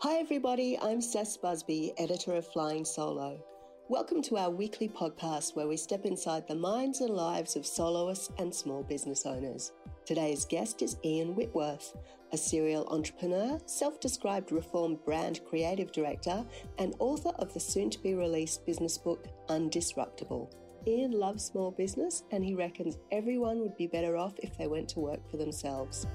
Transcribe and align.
Hi, 0.00 0.18
everybody. 0.18 0.78
I'm 0.80 1.00
Cess 1.00 1.36
Busby, 1.36 1.92
editor 1.98 2.34
of 2.34 2.46
Flying 2.46 2.84
Solo. 2.84 3.42
Welcome 3.88 4.22
to 4.22 4.36
our 4.36 4.48
weekly 4.48 4.88
podcast 4.88 5.56
where 5.56 5.66
we 5.66 5.76
step 5.76 6.04
inside 6.04 6.46
the 6.46 6.54
minds 6.54 7.00
and 7.00 7.10
lives 7.10 7.56
of 7.56 7.66
soloists 7.66 8.30
and 8.38 8.54
small 8.54 8.84
business 8.84 9.26
owners. 9.26 9.72
Today's 10.06 10.44
guest 10.44 10.82
is 10.82 10.98
Ian 11.04 11.34
Whitworth, 11.34 11.96
a 12.30 12.36
serial 12.36 12.86
entrepreneur, 12.90 13.58
self 13.66 13.98
described 13.98 14.52
reformed 14.52 15.04
brand 15.04 15.40
creative 15.44 15.90
director, 15.90 16.46
and 16.78 16.94
author 17.00 17.30
of 17.30 17.52
the 17.52 17.58
soon 17.58 17.90
to 17.90 17.98
be 17.98 18.14
released 18.14 18.64
business 18.66 18.96
book 18.96 19.26
Undisruptable. 19.48 20.48
Ian 20.86 21.10
loves 21.10 21.42
small 21.42 21.72
business 21.72 22.22
and 22.30 22.44
he 22.44 22.54
reckons 22.54 22.98
everyone 23.10 23.58
would 23.58 23.76
be 23.76 23.88
better 23.88 24.16
off 24.16 24.34
if 24.38 24.56
they 24.56 24.68
went 24.68 24.88
to 24.90 25.00
work 25.00 25.28
for 25.28 25.38
themselves. 25.38 26.06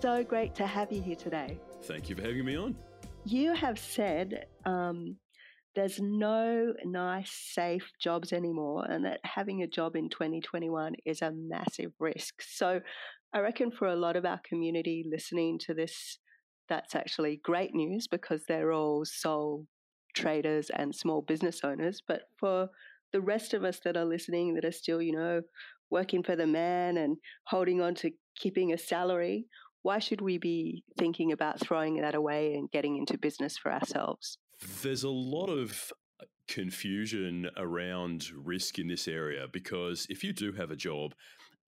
So 0.00 0.22
great 0.22 0.54
to 0.54 0.66
have 0.66 0.92
you 0.92 1.02
here 1.02 1.16
today. 1.16 1.58
Thank 1.82 2.08
you 2.08 2.14
for 2.14 2.22
having 2.22 2.44
me 2.44 2.56
on. 2.56 2.76
You 3.24 3.52
have 3.52 3.80
said 3.80 4.46
um, 4.64 5.16
there's 5.74 5.98
no 6.00 6.72
nice, 6.84 7.32
safe 7.52 7.90
jobs 8.00 8.32
anymore, 8.32 8.84
and 8.88 9.04
that 9.04 9.18
having 9.24 9.62
a 9.62 9.66
job 9.66 9.96
in 9.96 10.08
2021 10.08 10.94
is 11.04 11.20
a 11.20 11.32
massive 11.32 11.90
risk. 11.98 12.42
So, 12.42 12.80
I 13.34 13.40
reckon 13.40 13.72
for 13.72 13.88
a 13.88 13.96
lot 13.96 14.14
of 14.14 14.24
our 14.24 14.40
community 14.48 15.04
listening 15.10 15.58
to 15.66 15.74
this, 15.74 16.18
that's 16.68 16.94
actually 16.94 17.40
great 17.42 17.74
news 17.74 18.06
because 18.06 18.44
they're 18.46 18.72
all 18.72 19.04
sole 19.04 19.66
traders 20.14 20.70
and 20.70 20.94
small 20.94 21.22
business 21.22 21.62
owners. 21.64 22.04
But 22.06 22.22
for 22.38 22.68
the 23.12 23.20
rest 23.20 23.52
of 23.52 23.64
us 23.64 23.80
that 23.80 23.96
are 23.96 24.04
listening 24.04 24.54
that 24.54 24.64
are 24.64 24.70
still, 24.70 25.02
you 25.02 25.12
know, 25.12 25.42
working 25.90 26.22
for 26.22 26.36
the 26.36 26.46
man 26.46 26.98
and 26.98 27.16
holding 27.48 27.80
on 27.80 27.96
to 27.96 28.12
keeping 28.36 28.72
a 28.72 28.78
salary, 28.78 29.46
why 29.82 29.98
should 29.98 30.20
we 30.20 30.38
be 30.38 30.84
thinking 30.98 31.32
about 31.32 31.60
throwing 31.60 32.00
that 32.00 32.14
away 32.14 32.54
and 32.54 32.70
getting 32.70 32.96
into 32.96 33.18
business 33.18 33.56
for 33.56 33.72
ourselves? 33.72 34.38
There's 34.82 35.04
a 35.04 35.10
lot 35.10 35.48
of 35.48 35.92
uh, 36.20 36.24
confusion 36.48 37.48
around 37.56 38.28
risk 38.34 38.78
in 38.78 38.88
this 38.88 39.06
area 39.06 39.46
because 39.52 40.06
if 40.10 40.24
you 40.24 40.32
do 40.32 40.52
have 40.52 40.70
a 40.70 40.76
job 40.76 41.14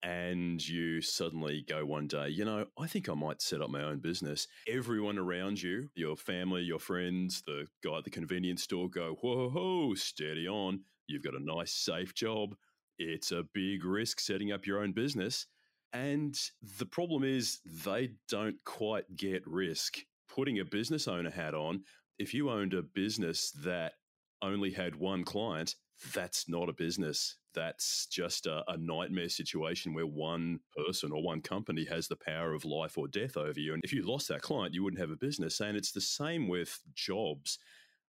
and 0.03 0.67
you 0.67 1.01
suddenly 1.03 1.65
go 1.69 1.85
one 1.85 2.07
day, 2.07 2.29
you 2.29 2.45
know, 2.45 2.67
I 2.79 2.87
think 2.87 3.09
I 3.09 3.15
might 3.15 3.43
set 3.43 3.61
up 3.61 3.71
my 3.71 3.83
own 3.83 3.99
business. 3.99 4.47
Everyone 4.67 5.19
around 5.19 5.63
you, 5.63 5.91
your 5.95 6.17
family, 6.17 6.63
your 6.63 6.79
friends, 6.79 7.43
the 7.47 7.67
guy 7.85 7.99
at 7.99 8.05
the 8.05 8.11
convenience 8.11 8.63
store 8.63 8.89
go, 8.89 9.17
whoa, 9.21 9.51
whoa, 9.51 9.95
steady 9.95 10.49
on. 10.49 10.81
You've 11.07 11.23
got 11.23 11.35
a 11.35 11.45
nice, 11.45 11.73
safe 11.73 12.15
job. 12.15 12.55
It's 12.99 13.33
a 13.33 13.45
big 13.53 13.85
risk 13.85 14.21
setting 14.21 14.53
up 14.53 14.67
your 14.67 14.83
own 14.83 14.93
business. 14.93 15.47
And 15.93 16.39
the 16.79 16.87
problem 16.87 17.25
is 17.25 17.61
they 17.65 18.11
don't 18.29 18.57
quite 18.65 19.17
get 19.17 19.47
risk. 19.47 19.99
Putting 20.29 20.61
a 20.61 20.65
business 20.65 21.09
owner 21.09 21.31
hat 21.31 21.55
on, 21.55 21.83
if 22.19 22.33
you 22.33 22.51
owned 22.51 22.75
a 22.75 22.83
business 22.83 23.51
that 23.65 23.95
only 24.43 24.71
had 24.71 24.95
one 24.97 25.25
client, 25.25 25.75
that's 26.15 26.49
not 26.49 26.69
a 26.69 26.73
business. 26.73 27.37
That's 27.55 28.07
just 28.07 28.47
a, 28.47 28.63
a, 28.69 28.77
nightmare 28.77 29.29
situation 29.29 29.93
where 29.93 30.07
one 30.07 30.61
person 30.77 31.11
or 31.13 31.23
one 31.23 31.43
company 31.43 31.85
has 31.87 32.07
the 32.09 32.17
power 32.17 32.55
of 32.55 32.65
life 32.65 32.97
or 32.97 33.09
death 33.09 33.37
over 33.37 33.59
you. 33.59 33.75
And 33.75 33.83
if 33.85 33.93
you 33.93 34.03
lost 34.03 34.29
that 34.29 34.41
client, 34.41 34.73
you 34.73 34.85
wouldn't 34.85 35.01
have 35.01 35.11
a 35.11 35.17
business. 35.17 35.61
And 35.61 35.77
it's 35.77 35.93
the 35.93 36.01
same 36.01 36.49
with 36.49 36.81
jobs 36.95 37.59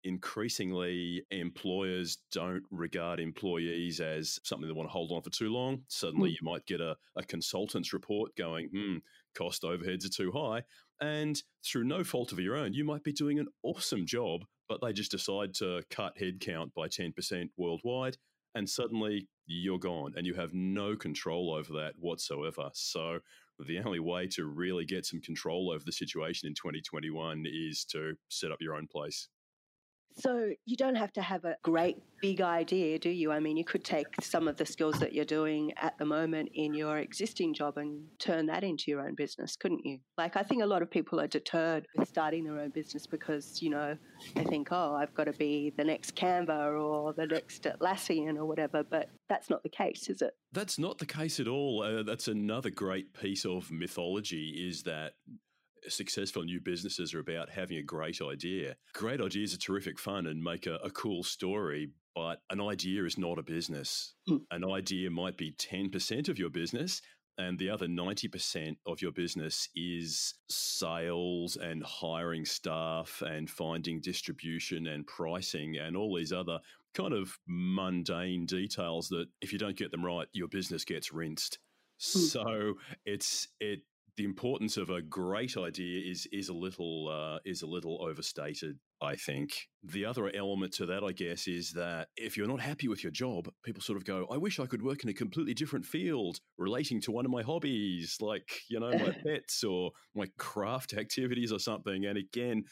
increasingly 0.03 1.23
employers 1.31 2.17
don't 2.31 2.63
regard 2.72 3.19
employees 3.19 4.00
as 4.00 4.39
something 4.44 4.67
they 4.67 4.73
want 4.73 4.89
to 4.89 4.94
hold 4.94 5.12
on 5.12 5.22
for 5.22 5.29
too 5.29 5.50
long. 5.50 5.84
Suddenly, 5.88 6.31
mm. 6.31 6.34
you 6.34 6.39
might 6.41 6.66
get 6.66 6.81
a, 6.81 6.95
a 7.16 7.23
consultant's 7.23 7.94
report 7.94 8.35
going, 8.35 8.69
hmm, 8.69 8.97
cost 9.35 9.63
overheads 9.63 10.06
are 10.06 10.09
too 10.09 10.31
high. 10.31 10.63
And 11.00 11.41
through 11.66 11.85
no 11.85 12.03
fault 12.03 12.31
of 12.31 12.40
your 12.40 12.56
own, 12.56 12.73
you 12.73 12.84
might 12.84 13.03
be 13.03 13.13
doing 13.13 13.40
an 13.40 13.47
awesome 13.63 14.06
job, 14.06 14.41
but 14.69 14.81
they 14.81 14.94
just 14.94 15.11
decide 15.11 15.53
to 15.56 15.81
cut 15.90 16.17
headcount 16.17 16.73
by 16.75 16.88
10% 16.88 17.50
worldwide. 17.57 18.17
And 18.53 18.69
suddenly 18.69 19.28
you're 19.47 19.79
gone 19.79 20.13
and 20.16 20.25
you 20.28 20.34
have 20.35 20.53
no 20.53 20.95
control 20.95 21.53
over 21.53 21.73
that 21.73 21.94
whatsoever. 21.97 22.69
So, 22.73 23.19
the 23.67 23.79
only 23.79 24.00
way 24.00 24.28
to 24.28 24.45
really 24.45 24.85
get 24.85 25.06
some 25.06 25.22
control 25.22 25.69
over 25.72 25.84
the 25.85 25.91
situation 25.91 26.47
in 26.47 26.56
2021 26.56 27.45
is 27.45 27.85
to 27.85 28.16
set 28.28 28.51
up 28.51 28.57
your 28.59 28.75
own 28.75 28.88
place. 28.88 29.28
So 30.17 30.51
you 30.66 30.77
don't 30.77 30.95
have 30.95 31.13
to 31.13 31.22
have 31.22 31.45
a 31.45 31.55
great 31.63 31.97
big 32.22 32.41
idea, 32.41 32.99
do 32.99 33.09
you? 33.09 33.31
I 33.31 33.39
mean, 33.39 33.57
you 33.57 33.66
could 33.66 33.83
take 33.83 34.07
some 34.22 34.47
of 34.47 34.57
the 34.57 34.66
skills 34.66 34.99
that 34.99 35.13
you're 35.13 35.25
doing 35.25 35.73
at 35.77 35.97
the 35.97 36.05
moment 36.05 36.49
in 36.53 36.73
your 36.73 36.99
existing 36.99 37.53
job 37.53 37.77
and 37.77 38.05
turn 38.19 38.45
that 38.47 38.63
into 38.63 38.91
your 38.91 39.01
own 39.01 39.16
business, 39.16 39.55
couldn't 39.55 39.85
you? 39.85 39.99
Like, 40.17 40.35
I 40.35 40.44
think 40.44 40.61
a 40.61 40.66
lot 40.66 40.81
of 40.81 40.91
people 40.91 41.19
are 41.19 41.27
deterred 41.27 41.88
with 41.95 42.07
starting 42.07 42.44
their 42.44 42.59
own 42.59 42.69
business 42.69 43.07
because, 43.07 43.61
you 43.61 43.72
know, 43.72 43.97
they 44.35 44.44
think, 44.44 44.69
oh, 44.72 44.95
I've 44.95 45.13
got 45.13 45.25
to 45.25 45.33
be 45.33 45.73
the 45.75 45.83
next 45.83 46.16
Canva 46.16 46.79
or 46.79 47.13
the 47.13 47.25
next 47.25 47.63
Atlassian 47.63 48.38
or 48.38 48.45
whatever. 48.45 48.83
But 48.83 49.09
that's 49.29 49.49
not 49.49 49.63
the 49.63 49.69
case, 49.69 50.09
is 50.09 50.22
it? 50.22 50.35
That's 50.51 50.78
not 50.78 50.99
the 50.99 51.05
case 51.05 51.39
at 51.39 51.47
all. 51.47 51.83
Uh, 51.83 52.03
that's 52.03 52.28
another 52.28 52.69
great 52.69 53.13
piece 53.13 53.45
of 53.45 53.72
mythology 53.72 54.67
is 54.67 54.83
that 54.83 55.13
successful 55.87 56.43
new 56.43 56.59
businesses 56.59 57.13
are 57.13 57.19
about 57.19 57.49
having 57.49 57.77
a 57.77 57.83
great 57.83 58.21
idea. 58.21 58.75
Great 58.93 59.21
ideas 59.21 59.53
are 59.53 59.57
terrific 59.57 59.99
fun 59.99 60.27
and 60.27 60.43
make 60.43 60.67
a, 60.67 60.75
a 60.75 60.89
cool 60.91 61.23
story, 61.23 61.89
but 62.15 62.41
an 62.49 62.61
idea 62.61 63.03
is 63.05 63.17
not 63.17 63.39
a 63.39 63.43
business. 63.43 64.13
Mm. 64.29 64.41
An 64.51 64.65
idea 64.65 65.09
might 65.09 65.37
be 65.37 65.53
10% 65.53 66.29
of 66.29 66.37
your 66.37 66.49
business, 66.49 67.01
and 67.37 67.57
the 67.57 67.69
other 67.69 67.87
90% 67.87 68.75
of 68.85 69.01
your 69.01 69.11
business 69.11 69.69
is 69.75 70.35
sales 70.49 71.55
and 71.55 71.83
hiring 71.83 72.45
staff 72.45 73.23
and 73.25 73.49
finding 73.49 74.01
distribution 74.01 74.87
and 74.87 75.07
pricing 75.07 75.77
and 75.77 75.95
all 75.95 76.15
these 76.15 76.33
other 76.33 76.59
kind 76.93 77.13
of 77.13 77.37
mundane 77.47 78.45
details 78.45 79.07
that 79.09 79.27
if 79.41 79.53
you 79.53 79.59
don't 79.59 79.77
get 79.77 79.91
them 79.91 80.05
right, 80.05 80.27
your 80.33 80.47
business 80.47 80.83
gets 80.83 81.13
rinsed. 81.13 81.59
Mm. 82.01 82.19
So 82.29 82.73
it's 83.05 83.47
it 83.59 83.81
the 84.21 84.25
importance 84.25 84.77
of 84.77 84.91
a 84.91 85.01
great 85.01 85.57
idea 85.57 85.99
is 86.07 86.27
is 86.31 86.49
a 86.49 86.53
little 86.53 87.09
uh, 87.09 87.39
is 87.43 87.63
a 87.63 87.65
little 87.65 87.97
overstated. 88.07 88.77
I 89.01 89.15
think 89.15 89.67
the 89.83 90.05
other 90.05 90.29
element 90.35 90.73
to 90.73 90.85
that, 90.85 91.03
I 91.03 91.11
guess, 91.11 91.47
is 91.47 91.71
that 91.71 92.09
if 92.15 92.37
you're 92.37 92.47
not 92.47 92.61
happy 92.61 92.87
with 92.87 93.03
your 93.03 93.11
job, 93.11 93.49
people 93.65 93.81
sort 93.81 93.97
of 93.97 94.05
go, 94.05 94.27
"I 94.29 94.37
wish 94.37 94.59
I 94.59 94.67
could 94.67 94.83
work 94.83 95.03
in 95.03 95.09
a 95.09 95.13
completely 95.13 95.55
different 95.55 95.87
field 95.87 96.39
relating 96.59 97.01
to 97.01 97.11
one 97.11 97.25
of 97.25 97.31
my 97.31 97.41
hobbies, 97.41 98.17
like 98.21 98.61
you 98.69 98.79
know 98.79 98.91
my 98.91 99.11
pets 99.25 99.63
or 99.63 99.89
my 100.13 100.27
craft 100.37 100.93
activities 101.03 101.51
or 101.51 101.57
something." 101.57 102.05
And 102.05 102.19
again, 102.19 102.65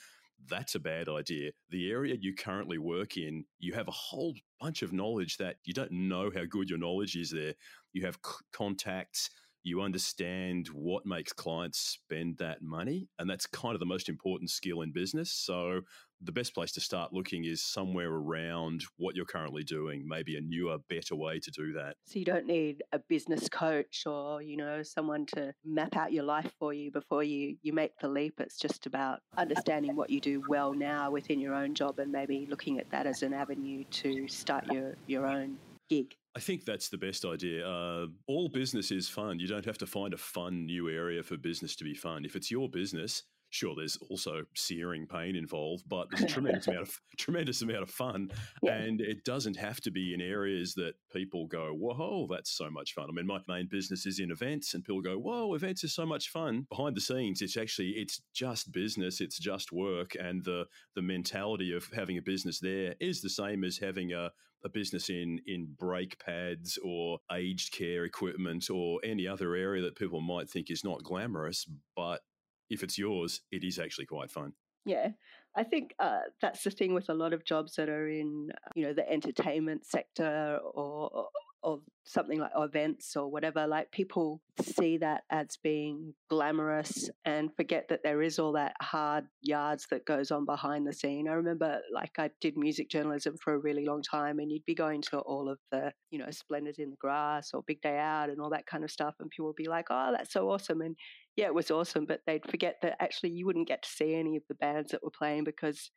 that's 0.48 0.76
a 0.76 0.80
bad 0.80 1.10
idea. 1.10 1.50
The 1.72 1.90
area 1.90 2.16
you 2.20 2.36
currently 2.36 2.78
work 2.78 3.18
in, 3.18 3.46
you 3.58 3.74
have 3.74 3.88
a 3.88 4.00
whole 4.10 4.36
bunch 4.62 4.84
of 4.84 4.94
knowledge 4.94 5.38
that 5.38 5.56
you 5.66 5.74
don't 5.74 5.92
know 5.94 6.30
how 6.32 6.44
good 6.48 6.70
your 6.70 6.78
knowledge 6.78 7.16
is 7.16 7.32
there. 7.32 7.56
You 7.92 8.06
have 8.06 8.20
c- 8.24 8.46
contacts 8.54 9.32
you 9.64 9.82
understand 9.82 10.68
what 10.68 11.06
makes 11.06 11.34
clients 11.34 11.80
spend 11.80 12.38
that 12.38 12.62
money. 12.62 13.10
And 13.20 13.30
that's 13.30 13.46
kind 13.46 13.74
of 13.74 13.80
the 13.80 13.86
most 13.86 14.10
important 14.10 14.50
skill 14.50 14.82
in 14.82 14.92
business. 14.92 15.32
So, 15.32 15.82
the 16.22 16.32
best 16.34 16.54
place 16.54 16.74
to 16.74 16.82
start 16.82 17.14
looking 17.14 17.46
is 17.46 17.64
somewhere 17.64 18.10
around 18.10 18.84
what 18.98 19.16
you're 19.16 19.26
currently 19.26 19.64
doing, 19.64 20.06
maybe 20.06 20.36
a 20.36 20.42
newer, 20.42 20.78
better 20.90 21.16
way 21.16 21.40
to 21.40 21.50
do 21.52 21.72
that. 21.74 21.96
So, 22.06 22.20
you 22.20 22.26
don't 22.26 22.46
need 22.46 22.84
a 22.92 23.00
business 23.00 23.48
coach 23.50 24.04
or, 24.06 24.42
you 24.42 24.58
know, 24.58 24.84
someone 24.84 25.26
to 25.28 25.54
map 25.66 25.96
out 25.96 26.12
your 26.12 26.26
life 26.26 26.52
for 26.60 26.74
you 26.74 26.92
before 26.92 27.24
you, 27.24 27.56
you 27.62 27.74
make 27.74 27.98
the 28.00 28.10
leap. 28.10 28.40
It's 28.40 28.58
just 28.58 28.86
about 28.86 29.20
understanding 29.38 29.96
what 29.96 30.10
you 30.10 30.20
do 30.20 30.44
well 30.48 30.74
now 30.74 31.12
within 31.12 31.40
your 31.40 31.54
own 31.54 31.74
job 31.74 32.00
and 32.00 32.12
maybe 32.12 32.48
looking 32.50 32.80
at 32.80 32.90
that 32.92 33.06
as 33.06 33.24
an 33.24 33.34
avenue 33.34 33.84
to 33.92 34.28
start 34.28 34.72
your, 34.72 34.96
your 35.08 35.26
own 35.26 35.58
gig. 35.90 36.16
I 36.36 36.40
think 36.40 36.66
that's 36.66 36.90
the 36.90 36.98
best 36.98 37.26
idea. 37.26 37.68
Uh, 37.68 38.08
all 38.28 38.50
business 38.50 38.92
is 38.92 39.10
fun. 39.10 39.40
You 39.40 39.48
don't 39.48 39.66
have 39.66 39.80
to 39.80 39.88
find 39.88 40.14
a 40.14 40.18
fun 40.18 40.66
new 40.66 40.90
area 40.90 41.24
for 41.24 41.38
business 41.38 41.76
to 41.78 41.84
be 41.84 41.96
fun. 41.96 42.24
If 42.24 42.36
it's 42.36 42.52
your 42.52 42.70
business, 42.70 43.24
sure, 43.50 43.74
there's 43.76 43.98
also 44.10 44.44
searing 44.56 45.08
pain 45.08 45.36
involved, 45.36 45.84
but 45.88 46.08
there's 46.12 46.24
a 46.24 46.34
tremendous 46.34 46.68
amount 46.68 46.84
of 46.84 47.00
tremendous 47.18 47.62
amount 47.62 47.84
of 47.84 47.90
fun, 47.90 48.32
yeah. 48.64 48.74
and 48.74 49.02
it 49.02 49.24
doesn't 49.26 49.58
have 49.58 49.82
to 49.82 49.92
be 49.92 50.14
in 50.14 50.22
areas 50.22 50.74
that 50.76 50.94
people 51.12 51.48
go, 51.48 51.74
"Whoa, 51.74 52.28
that's 52.30 52.52
so 52.52 52.70
much 52.70 52.94
fun." 52.94 53.08
I 53.10 53.12
mean, 53.12 53.26
my 53.26 53.40
main 53.48 53.68
business 53.68 54.06
is 54.06 54.20
in 54.20 54.32
events, 54.32 54.74
and 54.74 54.84
people 54.84 55.02
go, 55.02 55.18
"Whoa, 55.18 55.54
events 55.56 55.84
is 55.84 55.94
so 55.94 56.06
much 56.06 56.30
fun." 56.30 56.68
Behind 56.70 56.96
the 56.96 57.02
scenes, 57.02 57.42
it's 57.42 57.58
actually 57.58 57.92
it's 57.92 58.22
just 58.34 58.72
business, 58.72 59.20
it's 59.20 59.40
just 59.40 59.72
work, 59.72 60.16
and 60.20 60.44
the 60.46 60.66
the 60.96 61.02
mentality 61.02 61.76
of 61.76 61.90
having 61.94 62.18
a 62.18 62.22
business 62.22 62.60
there 62.60 62.96
is 63.00 63.22
the 63.22 63.30
same 63.30 63.64
as 63.64 63.78
having 63.78 64.14
a 64.14 64.30
a 64.64 64.70
business 64.70 65.10
in 65.10 65.40
in 65.48 65.76
brake 65.78 66.20
pads 66.24 66.78
or 66.84 67.20
aged 67.32 67.74
care 67.74 68.04
equipment 68.06 68.70
or 68.70 69.00
any 69.04 69.28
other 69.28 69.56
area 69.56 69.82
that 69.82 69.96
people 69.96 70.22
might 70.22 70.50
think 70.50 70.70
is 70.70 70.84
not 70.84 71.04
glamorous, 71.04 71.66
but 71.96 72.22
if 72.70 72.84
it's 72.84 72.98
yours, 72.98 73.42
it 73.52 73.64
is 73.64 73.80
actually 73.80 74.06
quite 74.06 74.32
fun. 74.32 74.54
Yeah, 74.86 75.10
I 75.56 75.64
think 75.64 75.94
uh, 76.00 76.22
that's 76.42 76.64
the 76.64 76.72
thing 76.72 76.94
with 76.94 77.10
a 77.10 77.14
lot 77.14 77.34
of 77.34 77.46
jobs 77.46 77.76
that 77.76 77.90
are 77.90 78.08
in, 78.08 78.50
you 78.76 78.86
know, 78.86 78.94
the 78.94 79.10
entertainment 79.10 79.86
sector 79.86 80.60
or 80.74 81.28
of 81.64 81.82
something 82.04 82.40
like 82.40 82.52
events 82.56 83.16
or 83.16 83.30
whatever, 83.30 83.68
like 83.68 83.92
people 83.92 84.42
see 84.62 84.98
that 84.98 85.24
as 85.30 85.58
being 85.62 86.14
glamorous 86.30 87.10
and 87.26 87.56
forget 87.56 87.88
that 87.90 88.02
there 88.04 88.22
is 88.22 88.40
all 88.40 88.54
that 88.54 88.74
hard 88.82 89.26
yards 89.42 89.86
that 89.92 90.06
goes 90.06 90.32
on 90.32 90.46
behind 90.46 90.88
the 90.88 90.94
scene. 90.94 91.28
I 91.28 91.34
remember 91.34 91.80
like 91.94 92.18
I 92.18 92.32
did 92.42 92.58
music 92.58 92.90
journalism 92.90 93.36
for 93.38 93.54
a 93.54 93.60
really 93.60 93.86
long 93.86 94.02
time 94.02 94.40
and 94.40 94.52
you'd 94.52 94.66
be 94.66 94.76
going 94.76 95.02
to 95.04 95.20
all 95.20 95.50
of 95.50 95.60
the, 95.72 95.92
you 96.12 96.20
know, 96.20 96.32
Splendour 96.32 96.74
in 96.78 96.90
the 96.90 96.98
Grass 96.98 97.52
or 97.54 97.64
Big 97.68 97.82
Day 97.82 97.98
Out 97.98 98.30
and 98.30 98.40
all 98.40 98.50
that 98.52 98.66
kind 98.66 98.84
of 98.84 98.92
stuff 98.92 99.16
and 99.20 99.30
people 99.30 99.48
would 99.48 99.56
be 99.56 99.68
like, 99.68 99.88
"Oh, 99.90 100.14
that's 100.16 100.34
so 100.34 100.50
awesome." 100.50 100.82
And 100.82 100.96
yeah, 101.36 101.46
it 101.46 101.54
was 101.54 101.72
awesome, 101.72 102.06
but 102.06 102.22
they'd 102.26 102.50
forget 102.50 102.78
that 102.82 103.02
actually 103.02 103.32
you 103.32 103.46
wouldn't 103.46 103.68
get 103.68 103.84
to 103.84 103.90
see 103.90 104.16
any 104.16 104.36
of 104.36 104.44
the 104.50 104.56
bands 104.56 104.92
that 104.92 105.04
were 105.04 105.12
playing 105.12 105.44
because 105.44 105.92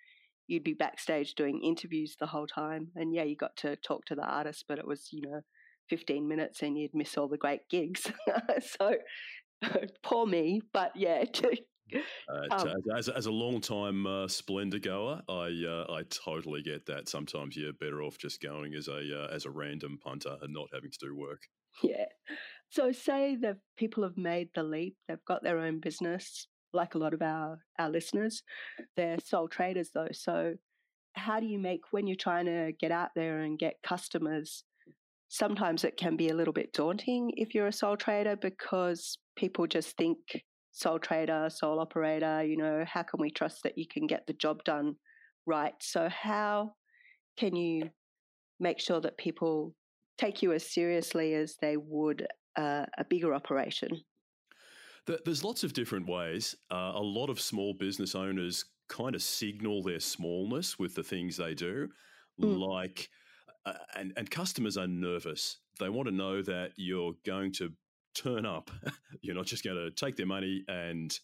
you'd 0.53 0.63
be 0.63 0.75
backstage 0.75 1.35
doing 1.35 1.63
interviews 1.63 2.17
the 2.21 2.27
whole 2.27 2.47
time. 2.47 2.89
And 2.95 3.15
yeah, 3.15 3.25
you 3.25 3.37
got 3.37 3.57
to 3.59 3.77
talk 3.77 4.05
to 4.07 4.15
the 4.15 4.23
artist, 4.23 4.67
but 4.69 4.79
it 4.79 4.87
was, 4.87 5.09
you 5.11 5.23
know, 5.23 5.41
15 5.89 6.29
minutes 6.29 6.63
and 6.63 6.79
you'd 6.79 6.95
miss 6.95 7.17
all 7.17 7.29
the 7.29 7.37
great 7.37 7.69
gigs. 7.71 8.07
so 8.61 8.95
poor 10.03 10.27
me, 10.27 10.61
but 10.73 10.93
yeah. 10.95 11.25
uh, 12.51 12.75
as, 12.95 13.09
as, 13.09 13.27
a 13.27 13.33
long 13.33 13.61
time 13.61 14.07
uh, 14.07 14.29
Splendour 14.29 14.81
goer, 14.81 15.23
I 15.29 15.65
uh, 15.67 15.93
I 15.93 16.03
totally 16.25 16.63
get 16.63 16.87
that. 16.87 17.09
Sometimes 17.09 17.57
you're 17.57 17.73
better 17.73 18.03
off 18.03 18.19
just 18.19 18.41
going 18.43 18.75
as 18.75 18.89
a 18.89 19.25
uh, 19.25 19.35
as 19.35 19.45
a 19.45 19.51
random 19.51 19.99
punter 20.03 20.37
and 20.41 20.53
not 20.53 20.69
having 20.73 20.91
to 20.91 20.99
do 21.01 21.17
work. 21.17 21.43
Yeah. 21.83 22.07
So 22.71 22.93
say 22.93 23.37
that 23.43 23.59
people 23.77 24.03
have 24.03 24.17
made 24.17 24.49
the 24.55 24.63
leap, 24.63 24.97
they've 25.07 25.25
got 25.27 25.43
their 25.43 25.59
own 25.59 25.81
business, 25.81 26.47
like 26.73 26.95
a 26.95 26.99
lot 26.99 27.15
of 27.15 27.23
our, 27.23 27.59
our 27.79 27.91
listeners. 27.91 28.43
They're 28.97 29.19
sole 29.25 29.49
traders 29.49 29.91
though. 29.95 30.09
So 30.13 30.55
how 31.15 31.41
do 31.41 31.47
you 31.47 31.59
make 31.59 31.81
when 31.91 32.07
you're 32.07 32.17
trying 32.17 32.47
to 32.47 32.73
get 32.81 32.91
out 32.91 33.11
there 33.15 33.41
and 33.41 33.59
get 33.59 33.83
customers? 33.83 34.65
Sometimes 35.29 35.85
it 35.85 35.97
can 35.97 36.17
be 36.17 36.29
a 36.29 36.35
little 36.35 36.53
bit 36.53 36.73
daunting 36.73 37.33
if 37.37 37.55
you're 37.55 37.67
a 37.67 37.73
sole 37.73 37.97
trader 37.97 38.37
because 38.37 39.19
people 39.37 39.67
just 39.67 39.97
think 39.97 40.19
sole 40.73 40.99
trader, 40.99 41.49
sole 41.51 41.81
operator, 41.81 42.43
you 42.45 42.57
know, 42.57 42.85
how 42.87 43.03
can 43.03 43.21
we 43.21 43.31
trust 43.31 43.63
that 43.63 43.77
you 43.77 43.87
can 43.87 44.07
get 44.07 44.27
the 44.27 44.33
job 44.35 44.63
done 44.65 44.97
right? 45.47 45.75
So 45.81 46.09
how 46.09 46.73
can 47.37 47.57
you 47.57 47.91
make 48.61 48.81
sure 48.81 49.01
that 49.01 49.19
people 49.19 49.75
take 50.19 50.43
you 50.43 50.53
as 50.53 50.73
seriously 50.73 51.35
as 51.35 51.57
they 51.61 51.77
would 51.77 52.27
uh, 52.57 52.87
a 52.99 53.05
bigger 53.09 53.35
operation? 53.35 53.91
There's 55.07 55.43
lots 55.43 55.65
of 55.65 55.73
different 55.73 56.07
ways. 56.07 56.55
Uh, 56.71 56.93
a 56.95 57.03
lot 57.03 57.29
of 57.29 57.41
small 57.41 57.75
business 57.75 58.15
owners 58.15 58.65
kind 58.89 59.15
of 59.15 59.23
signal 59.23 59.83
their 59.83 60.01
smallness 60.01 60.79
with 60.79 60.95
the 60.95 61.03
things 61.03 61.37
they 61.37 61.55
do, 61.55 61.89
mm. 62.41 62.59
like, 62.59 63.09
uh, 63.67 63.73
and, 63.97 64.13
and 64.17 64.31
customers 64.31 64.77
are 64.77 64.87
nervous. 64.87 65.59
They 65.81 65.89
want 65.89 66.09
to 66.09 66.15
know 66.15 66.43
that 66.43 66.73
you're 66.77 67.15
going 67.25 67.53
to 67.55 67.73
turn 68.15 68.47
up. 68.47 68.71
you're 69.23 69.35
not 69.35 69.47
just 69.47 69.65
going 69.65 69.77
to 69.77 69.91
take 69.91 70.17
their 70.17 70.27
money 70.27 70.65
and 70.69 71.19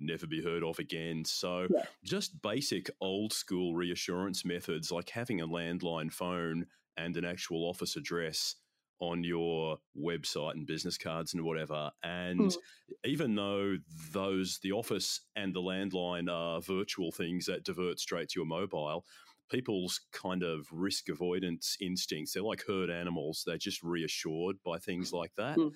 never 0.00 0.26
be 0.26 0.42
heard 0.42 0.64
of 0.64 0.78
again. 0.78 1.24
So, 1.24 1.68
yeah. 1.70 1.84
just 2.04 2.40
basic 2.42 2.90
old 3.00 3.32
school 3.32 3.74
reassurance 3.74 4.44
methods 4.44 4.90
like 4.90 5.10
having 5.10 5.40
a 5.40 5.46
landline 5.46 6.12
phone 6.12 6.66
and 6.96 7.16
an 7.16 7.24
actual 7.24 7.68
office 7.68 7.96
address 7.96 8.56
on 9.00 9.24
your 9.24 9.78
website 9.98 10.52
and 10.52 10.66
business 10.66 10.98
cards 10.98 11.34
and 11.34 11.42
whatever. 11.42 11.90
And 12.02 12.40
mm. 12.40 12.56
even 13.04 13.34
though 13.34 13.76
those, 14.12 14.60
the 14.62 14.72
office 14.72 15.22
and 15.34 15.54
the 15.54 15.60
landline 15.60 16.30
are 16.30 16.60
virtual 16.60 17.10
things 17.10 17.46
that 17.46 17.64
divert 17.64 17.98
straight 17.98 18.28
to 18.30 18.40
your 18.40 18.46
mobile, 18.46 19.06
people's 19.50 20.00
kind 20.12 20.42
of 20.42 20.66
risk 20.70 21.08
avoidance 21.08 21.76
instincts, 21.80 22.34
they're 22.34 22.42
like 22.42 22.64
herd 22.66 22.90
animals. 22.90 23.42
They're 23.46 23.56
just 23.58 23.82
reassured 23.82 24.56
by 24.64 24.78
things 24.78 25.12
like 25.12 25.32
that. 25.36 25.56
Mm. 25.56 25.72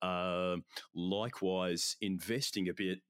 Uh, 0.00 0.56
likewise, 0.94 1.96
investing 2.00 2.68
a 2.68 2.74
bit, 2.74 3.00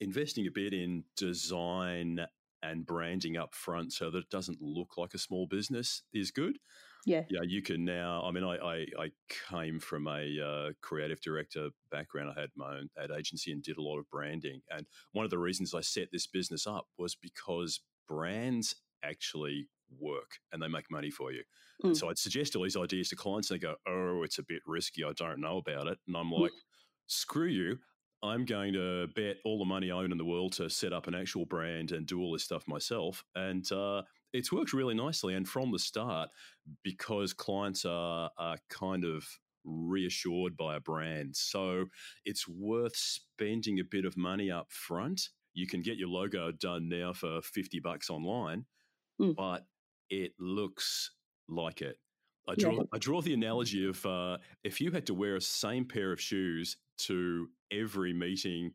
investing 0.00 0.46
a 0.46 0.50
bit 0.50 0.72
in 0.72 1.04
design 1.16 2.26
and 2.62 2.84
branding 2.84 3.36
up 3.36 3.54
front 3.54 3.92
so 3.92 4.10
that 4.10 4.18
it 4.18 4.30
doesn't 4.30 4.60
look 4.60 4.96
like 4.96 5.14
a 5.14 5.18
small 5.18 5.46
business 5.46 6.02
is 6.12 6.30
good. 6.30 6.58
Yeah. 7.06 7.24
Yeah, 7.30 7.40
you 7.42 7.62
can 7.62 7.84
now. 7.84 8.22
I 8.24 8.30
mean, 8.30 8.44
I, 8.44 8.56
I, 8.56 8.86
I 8.98 9.10
came 9.50 9.80
from 9.80 10.06
a 10.06 10.40
uh, 10.40 10.72
creative 10.82 11.20
director 11.20 11.70
background. 11.90 12.32
I 12.36 12.40
had 12.40 12.50
my 12.56 12.76
own 12.76 12.88
ad 13.02 13.10
agency 13.10 13.52
and 13.52 13.62
did 13.62 13.78
a 13.78 13.82
lot 13.82 13.98
of 13.98 14.08
branding. 14.10 14.60
And 14.70 14.86
one 15.12 15.24
of 15.24 15.30
the 15.30 15.38
reasons 15.38 15.74
I 15.74 15.80
set 15.80 16.08
this 16.12 16.26
business 16.26 16.66
up 16.66 16.86
was 16.98 17.14
because 17.14 17.80
brands 18.08 18.74
actually 19.02 19.68
work 19.98 20.38
and 20.52 20.62
they 20.62 20.68
make 20.68 20.90
money 20.90 21.10
for 21.10 21.32
you. 21.32 21.42
Mm. 21.84 21.96
So 21.96 22.10
I'd 22.10 22.18
suggest 22.18 22.56
all 22.56 22.62
these 22.62 22.76
ideas 22.76 23.08
to 23.10 23.16
clients 23.16 23.50
and 23.50 23.60
they 23.60 23.66
go, 23.66 23.74
oh, 23.88 24.22
it's 24.22 24.38
a 24.38 24.44
bit 24.44 24.62
risky. 24.66 25.04
I 25.04 25.12
don't 25.12 25.40
know 25.40 25.58
about 25.58 25.86
it. 25.86 25.98
And 26.06 26.16
I'm 26.16 26.30
like, 26.30 26.50
mm. 26.50 26.56
screw 27.06 27.46
you. 27.46 27.78
I'm 28.22 28.44
going 28.44 28.74
to 28.74 29.06
bet 29.16 29.36
all 29.46 29.58
the 29.58 29.64
money 29.64 29.90
I 29.90 29.96
own 29.96 30.12
in 30.12 30.18
the 30.18 30.24
world 30.26 30.52
to 30.54 30.68
set 30.68 30.92
up 30.92 31.06
an 31.06 31.14
actual 31.14 31.46
brand 31.46 31.92
and 31.92 32.06
do 32.06 32.20
all 32.20 32.32
this 32.32 32.44
stuff 32.44 32.68
myself. 32.68 33.24
And 33.34 33.70
uh, 33.72 34.02
it's 34.32 34.52
worked 34.52 34.72
really 34.72 34.94
nicely. 34.94 35.34
And 35.34 35.48
from 35.48 35.72
the 35.72 35.78
start, 35.78 36.30
because 36.82 37.32
clients 37.32 37.84
are, 37.84 38.30
are 38.38 38.58
kind 38.68 39.04
of 39.04 39.26
reassured 39.64 40.56
by 40.56 40.76
a 40.76 40.80
brand. 40.80 41.36
So 41.36 41.86
it's 42.24 42.48
worth 42.48 42.96
spending 42.96 43.80
a 43.80 43.84
bit 43.84 44.04
of 44.04 44.16
money 44.16 44.50
up 44.50 44.70
front. 44.70 45.28
You 45.52 45.66
can 45.66 45.82
get 45.82 45.98
your 45.98 46.08
logo 46.08 46.52
done 46.52 46.88
now 46.88 47.12
for 47.12 47.40
50 47.42 47.80
bucks 47.80 48.08
online, 48.08 48.66
mm. 49.20 49.34
but 49.34 49.66
it 50.08 50.32
looks 50.38 51.10
like 51.48 51.82
it. 51.82 51.96
I 52.48 52.54
draw, 52.54 52.72
yeah. 52.72 52.82
I 52.92 52.98
draw 52.98 53.20
the 53.20 53.34
analogy 53.34 53.88
of 53.88 54.04
uh, 54.06 54.38
if 54.64 54.80
you 54.80 54.90
had 54.90 55.06
to 55.06 55.14
wear 55.14 55.36
a 55.36 55.40
same 55.40 55.84
pair 55.84 56.12
of 56.12 56.20
shoes 56.20 56.76
to 56.98 57.48
every 57.70 58.12
meeting 58.12 58.72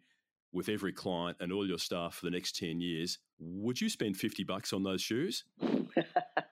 with 0.54 0.70
every 0.70 0.94
client 0.94 1.38
and 1.42 1.52
all 1.52 1.68
your 1.68 1.80
staff 1.80 2.16
for 2.16 2.26
the 2.26 2.32
next 2.32 2.56
10 2.56 2.80
years, 2.80 3.18
would 3.40 3.82
you 3.82 3.90
spend 3.90 4.18
50 4.18 4.44
bucks 4.44 4.74
on 4.74 4.84
those 4.84 5.02
shoes? 5.02 5.44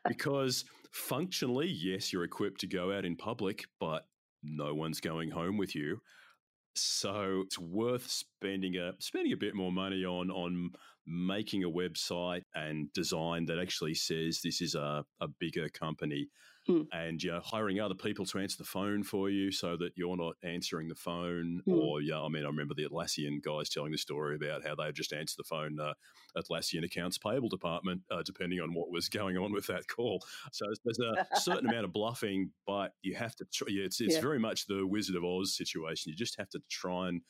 because 0.08 0.66
functionally, 0.92 1.68
yes, 1.68 2.12
you're 2.12 2.24
equipped 2.24 2.62
to 2.62 2.68
go 2.68 2.96
out 2.96 3.06
in 3.06 3.16
public, 3.16 3.66
but 3.80 4.06
no 4.44 4.74
one's 4.74 5.00
going 5.00 5.32
home 5.32 5.58
with 5.58 5.75
you. 5.75 6.02
So 6.75 7.44
it's 7.46 7.60
worth 7.60 8.10
spending 8.10 8.78
a 8.78 8.94
spending 9.00 9.34
a 9.34 9.38
bit 9.38 9.54
more 9.54 9.72
money 9.72 10.04
on 10.04 10.32
on 10.32 10.72
making 11.06 11.63
a 11.63 11.70
website 11.70 12.44
and 12.56 12.92
design 12.94 13.46
that 13.46 13.60
actually 13.60 13.94
says 13.94 14.40
this 14.42 14.62
is 14.62 14.74
a, 14.74 15.06
a 15.20 15.28
bigger 15.28 15.70
company 15.70 16.30
mm. 16.67 16.88
and 16.91 17.22
you 17.22 17.32
know, 17.32 17.41
hiring 17.43 17.79
other 17.79 17.96
people 17.96 18.25
to 18.25 18.39
answer 18.39 18.58
the 18.58 18.63
phone 18.63 19.03
for 19.03 19.29
you 19.29 19.51
so 19.51 19.77
that 19.77 19.91
you're 19.96 20.17
not 20.17 20.36
answering 20.43 20.88
the 20.88 20.96
phone. 20.96 21.62
Mm. 21.67 21.77
Or, 21.79 22.01
yeah, 22.01 22.22
I 22.22 22.29
mean, 22.29 22.43
I 22.43 22.48
remember 22.48 22.74
the 22.74 22.88
Atlassian 22.88 23.41
guys 23.41 23.70
telling 23.70 23.91
the 23.91 23.98
story 23.98 24.36
about 24.36 24.65
how 24.65 24.75
they 24.75 24.91
just 24.91 25.13
answered 25.13 25.38
the 25.38 25.43
phone 25.43 25.79
uh, 25.79 25.93
Atlassian 26.38 26.84
accounts 26.84 27.17
payable 27.17 27.50
department, 27.50 28.01
uh, 28.12 28.24
depending 28.24 28.60
on 28.60 28.74
what 28.74 28.91
was 28.91 29.10
going 29.10 29.38
on 29.38 29.51
with 29.51 29.67
that 29.67 29.88
call. 29.88 30.24
So 30.51 30.65
there's 30.86 31.00
a 31.00 31.39
certain 31.39 31.70
amount 31.70 31.86
of 31.86 31.93
bluffing, 31.93 32.51
but 32.65 32.93
you 33.01 33.15
have 33.15 33.36
to, 33.36 33.46
tr- 33.53 33.70
yeah, 33.70 33.86
it's, 33.86 34.01
it's 34.01 34.15
yeah. 34.15 34.22
very 34.22 34.39
much 34.39 34.67
the 34.67 34.86
Wizard 34.86 35.15
of 35.15 35.24
Oz 35.24 35.55
situation. 35.55 36.12
You 36.12 36.15
just 36.15 36.38
have 36.38 36.50
to 36.50 36.62
try 36.70 37.10
and 37.10 37.22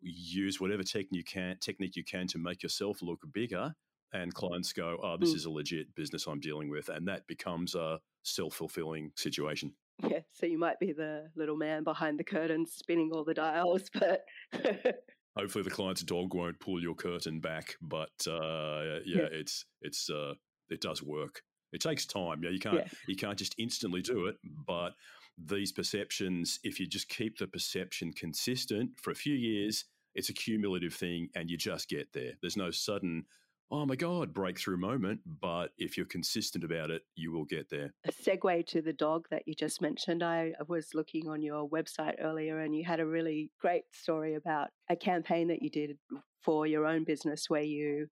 use 0.00 0.60
whatever 0.60 0.82
technique 0.82 1.08
you 1.10 1.24
can 1.24 1.56
technique 1.58 1.96
you 1.96 2.04
can 2.04 2.28
to 2.28 2.38
make 2.38 2.62
yourself 2.62 3.02
look 3.02 3.20
bigger 3.32 3.74
and 4.12 4.32
clients 4.32 4.72
go, 4.72 4.98
"Oh, 5.02 5.16
this 5.18 5.32
mm. 5.32 5.36
is 5.36 5.44
a 5.44 5.50
legit 5.50 5.94
business 5.94 6.26
I'm 6.26 6.40
dealing 6.40 6.70
with," 6.70 6.88
and 6.88 7.08
that 7.08 7.26
becomes 7.26 7.74
a 7.74 7.98
self-fulfilling 8.34 9.12
situation. 9.16 9.72
Yeah, 10.06 10.20
so 10.32 10.46
you 10.46 10.58
might 10.58 10.78
be 10.78 10.92
the 10.92 11.28
little 11.34 11.56
man 11.56 11.82
behind 11.82 12.18
the 12.18 12.24
curtain 12.24 12.66
spinning 12.66 13.10
all 13.12 13.24
the 13.24 13.34
dials, 13.34 13.90
but 13.92 14.24
hopefully 15.36 15.64
the 15.64 15.70
client's 15.70 16.02
dog 16.02 16.34
won't 16.34 16.60
pull 16.60 16.80
your 16.80 16.94
curtain 16.94 17.40
back. 17.40 17.76
But 17.82 18.10
uh, 18.26 19.00
yeah, 19.04 19.22
yeah, 19.22 19.28
it's 19.32 19.64
it's 19.82 20.08
uh, 20.08 20.34
it 20.68 20.80
does 20.80 21.02
work. 21.02 21.42
It 21.72 21.80
takes 21.80 22.06
time. 22.06 22.42
Yeah, 22.42 22.50
you 22.50 22.60
can't 22.60 22.76
yeah. 22.76 22.88
you 23.08 23.16
can't 23.16 23.38
just 23.38 23.56
instantly 23.58 24.02
do 24.02 24.26
it, 24.26 24.36
but 24.66 24.94
these 25.36 25.72
perceptions, 25.72 26.58
if 26.64 26.80
you 26.80 26.86
just 26.86 27.08
keep 27.08 27.38
the 27.38 27.46
perception 27.46 28.12
consistent 28.12 28.90
for 29.00 29.10
a 29.10 29.16
few 29.16 29.34
years, 29.34 29.84
it's 30.14 30.28
a 30.28 30.34
cumulative 30.34 30.94
thing 30.94 31.28
and 31.34 31.50
you 31.50 31.56
just 31.56 31.88
get 31.88 32.12
there. 32.12 32.32
There's 32.40 32.56
no 32.56 32.70
sudden, 32.70 33.24
oh 33.70 33.86
my 33.86 33.96
God, 33.96 34.32
breakthrough 34.32 34.76
moment. 34.76 35.20
But 35.40 35.70
if 35.78 35.96
you're 35.96 36.06
consistent 36.06 36.64
about 36.64 36.90
it, 36.90 37.02
you 37.14 37.32
will 37.32 37.44
get 37.44 37.68
there. 37.70 37.92
A 38.06 38.12
segue 38.12 38.66
to 38.68 38.82
the 38.82 38.92
dog 38.92 39.26
that 39.30 39.42
you 39.46 39.54
just 39.54 39.82
mentioned. 39.82 40.22
I 40.22 40.52
was 40.66 40.88
looking 40.94 41.28
on 41.28 41.42
your 41.42 41.68
website 41.68 42.14
earlier 42.20 42.60
and 42.60 42.74
you 42.74 42.84
had 42.84 43.00
a 43.00 43.06
really 43.06 43.50
great 43.60 43.84
story 43.92 44.34
about 44.34 44.68
a 44.90 44.96
campaign 44.96 45.48
that 45.48 45.62
you 45.62 45.70
did 45.70 45.98
for 46.42 46.66
your 46.66 46.86
own 46.86 47.04
business 47.04 47.44
where 47.48 47.62
you 47.62 48.06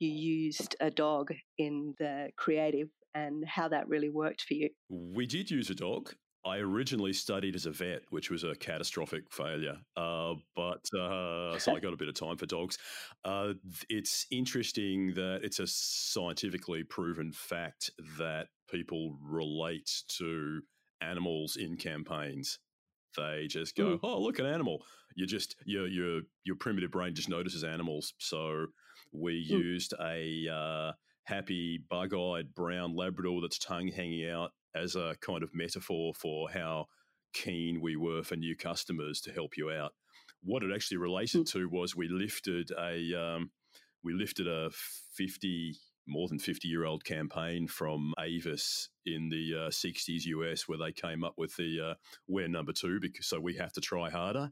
you 0.00 0.08
used 0.10 0.74
a 0.80 0.90
dog 0.90 1.32
in 1.56 1.94
the 1.98 2.28
creative 2.36 2.88
and 3.14 3.44
how 3.46 3.68
that 3.68 3.88
really 3.88 4.10
worked 4.10 4.42
for 4.42 4.54
you. 4.54 4.68
We 4.88 5.24
did 5.24 5.50
use 5.50 5.70
a 5.70 5.74
dog. 5.74 6.14
I 6.46 6.58
originally 6.58 7.12
studied 7.12 7.54
as 7.54 7.64
a 7.64 7.70
vet, 7.70 8.02
which 8.10 8.30
was 8.30 8.44
a 8.44 8.54
catastrophic 8.54 9.30
failure. 9.30 9.78
Uh, 9.96 10.34
but 10.54 10.86
uh, 10.94 11.58
so 11.58 11.74
I 11.74 11.80
got 11.80 11.94
a 11.94 11.96
bit 11.96 12.08
of 12.08 12.14
time 12.14 12.36
for 12.36 12.46
dogs. 12.46 12.76
Uh, 13.24 13.54
it's 13.88 14.26
interesting 14.30 15.14
that 15.14 15.40
it's 15.42 15.58
a 15.58 15.66
scientifically 15.66 16.84
proven 16.84 17.32
fact 17.32 17.90
that 18.18 18.48
people 18.70 19.16
relate 19.22 19.90
to 20.18 20.60
animals 21.00 21.56
in 21.56 21.76
campaigns. 21.76 22.58
They 23.16 23.46
just 23.48 23.76
go, 23.76 23.96
mm. 23.96 24.00
"Oh, 24.02 24.20
look, 24.20 24.38
an 24.38 24.46
animal." 24.46 24.84
You 25.16 25.26
just 25.26 25.56
your 25.64 25.86
your 25.86 26.22
your 26.44 26.56
primitive 26.56 26.90
brain 26.90 27.14
just 27.14 27.28
notices 27.28 27.64
animals. 27.64 28.12
So 28.18 28.66
we 29.12 29.46
mm. 29.46 29.58
used 29.58 29.94
a 30.00 30.48
uh, 30.52 30.92
happy, 31.22 31.80
bug-eyed 31.88 32.54
brown 32.54 32.94
Labrador 32.96 33.40
that's 33.40 33.58
tongue 33.58 33.88
hanging 33.88 34.28
out 34.28 34.50
as 34.74 34.96
a 34.96 35.16
kind 35.20 35.42
of 35.42 35.54
metaphor 35.54 36.14
for 36.14 36.50
how 36.50 36.86
keen 37.32 37.80
we 37.80 37.96
were 37.96 38.22
for 38.22 38.36
new 38.36 38.56
customers 38.56 39.20
to 39.22 39.32
help 39.32 39.56
you 39.56 39.70
out. 39.70 39.92
What 40.42 40.62
it 40.62 40.70
actually 40.74 40.98
related 40.98 41.42
mm. 41.42 41.52
to 41.52 41.68
was 41.68 41.96
we 41.96 42.08
lifted 42.08 42.70
a 42.78 43.14
um, 43.14 43.50
we 44.02 44.12
lifted 44.12 44.46
a 44.46 44.70
fifty 45.16 45.76
more 46.06 46.28
than 46.28 46.38
50 46.38 46.68
year 46.68 46.84
old 46.84 47.04
campaign 47.04 47.66
from 47.66 48.12
Avis 48.20 48.90
in 49.06 49.30
the 49.30 49.66
uh, 49.66 49.70
60s 49.70 50.26
US 50.26 50.68
where 50.68 50.78
they 50.78 50.92
came 50.92 51.24
up 51.24 51.34
with 51.38 51.56
the 51.56 51.78
uh, 51.80 51.94
we're 52.28 52.46
number 52.46 52.72
two 52.72 53.00
because 53.00 53.26
so 53.26 53.40
we 53.40 53.56
have 53.56 53.72
to 53.72 53.80
try 53.80 54.10
harder. 54.10 54.50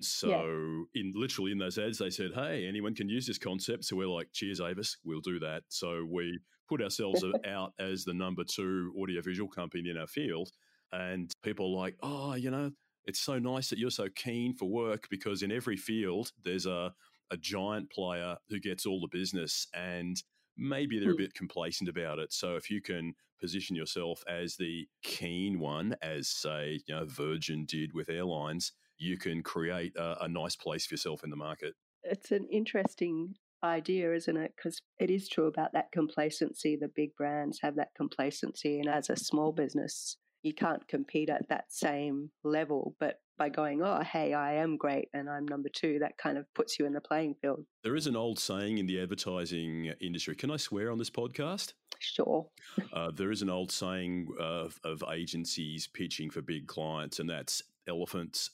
So 0.00 0.28
yeah. 0.28 1.00
in 1.00 1.12
literally 1.14 1.52
in 1.52 1.58
those 1.58 1.78
ads, 1.78 1.98
they 1.98 2.10
said, 2.10 2.30
"Hey, 2.34 2.66
anyone 2.66 2.94
can 2.94 3.08
use 3.08 3.26
this 3.26 3.38
concept." 3.38 3.84
So 3.84 3.96
we're 3.96 4.08
like, 4.08 4.28
"Cheers, 4.32 4.60
Avis, 4.60 4.96
we'll 5.04 5.20
do 5.20 5.38
that." 5.40 5.62
So 5.68 6.04
we 6.10 6.40
put 6.72 6.82
ourselves 6.82 7.24
out 7.46 7.72
as 7.78 8.04
the 8.04 8.14
number 8.14 8.44
two 8.44 8.92
audiovisual 8.98 9.48
company 9.48 9.90
in 9.90 9.98
our 9.98 10.06
field. 10.06 10.50
And 10.92 11.30
people 11.42 11.66
are 11.66 11.82
like, 11.82 11.96
oh, 12.02 12.34
you 12.34 12.50
know, 12.50 12.70
it's 13.04 13.20
so 13.20 13.38
nice 13.38 13.68
that 13.70 13.78
you're 13.78 13.90
so 13.90 14.08
keen 14.14 14.54
for 14.54 14.66
work 14.66 15.08
because 15.10 15.42
in 15.42 15.52
every 15.52 15.76
field, 15.76 16.30
there's 16.44 16.66
a, 16.66 16.92
a 17.30 17.36
giant 17.36 17.90
player 17.90 18.36
who 18.48 18.60
gets 18.60 18.86
all 18.86 19.00
the 19.00 19.08
business 19.18 19.66
and 19.74 20.22
maybe 20.56 20.98
they're 20.98 21.10
a 21.10 21.12
hmm. 21.12 21.18
bit 21.18 21.34
complacent 21.34 21.88
about 21.88 22.18
it. 22.18 22.32
So 22.32 22.56
if 22.56 22.70
you 22.70 22.80
can 22.80 23.14
position 23.40 23.74
yourself 23.74 24.22
as 24.28 24.56
the 24.56 24.86
keen 25.02 25.58
one, 25.58 25.96
as 26.00 26.28
say, 26.28 26.80
you 26.86 26.94
know, 26.94 27.04
Virgin 27.06 27.64
did 27.66 27.92
with 27.92 28.08
airlines, 28.08 28.72
you 28.98 29.18
can 29.18 29.42
create 29.42 29.96
a, 29.96 30.24
a 30.24 30.28
nice 30.28 30.54
place 30.54 30.86
for 30.86 30.94
yourself 30.94 31.24
in 31.24 31.30
the 31.30 31.36
market. 31.36 31.74
It's 32.04 32.30
an 32.30 32.46
interesting 32.50 33.34
idea, 33.62 34.14
isn't 34.14 34.36
it? 34.36 34.52
Because 34.56 34.80
it 34.98 35.10
is 35.10 35.28
true 35.28 35.46
about 35.46 35.72
that 35.72 35.92
complacency. 35.92 36.76
The 36.76 36.90
big 36.94 37.14
brands 37.16 37.60
have 37.62 37.76
that 37.76 37.94
complacency. 37.96 38.78
And 38.78 38.88
as 38.88 39.10
a 39.10 39.16
small 39.16 39.52
business, 39.52 40.16
you 40.42 40.52
can't 40.54 40.86
compete 40.88 41.30
at 41.30 41.48
that 41.48 41.66
same 41.68 42.30
level. 42.44 42.94
But 42.98 43.20
by 43.38 43.48
going, 43.48 43.82
oh, 43.82 44.02
hey, 44.02 44.34
I 44.34 44.54
am 44.54 44.76
great 44.76 45.08
and 45.14 45.28
I'm 45.28 45.46
number 45.46 45.68
two, 45.68 45.98
that 46.00 46.18
kind 46.18 46.38
of 46.38 46.46
puts 46.54 46.78
you 46.78 46.86
in 46.86 46.92
the 46.92 47.00
playing 47.00 47.34
field. 47.40 47.64
There 47.82 47.96
is 47.96 48.06
an 48.06 48.16
old 48.16 48.38
saying 48.38 48.78
in 48.78 48.86
the 48.86 49.00
advertising 49.00 49.92
industry. 50.00 50.36
Can 50.36 50.50
I 50.50 50.56
swear 50.56 50.90
on 50.90 50.98
this 50.98 51.10
podcast? 51.10 51.72
Sure. 51.98 52.46
uh, 52.92 53.10
there 53.12 53.30
is 53.30 53.42
an 53.42 53.50
old 53.50 53.70
saying 53.70 54.28
of, 54.38 54.78
of 54.84 55.02
agencies 55.12 55.86
pitching 55.86 56.30
for 56.30 56.42
big 56.42 56.66
clients, 56.66 57.20
and 57.20 57.30
that's 57.30 57.62
elephants, 57.88 58.50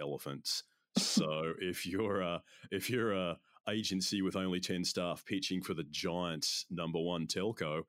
elephants. 0.00 0.62
So 0.96 1.54
if 1.60 1.86
you're 1.86 2.20
a, 2.20 2.40
if 2.70 2.88
you're 2.88 3.14
a, 3.14 3.36
agency 3.68 4.22
with 4.22 4.36
only 4.36 4.60
10 4.60 4.84
staff 4.84 5.24
pitching 5.24 5.62
for 5.62 5.74
the 5.74 5.84
giant 5.90 6.46
number 6.70 6.98
one 6.98 7.26
telco, 7.26 7.82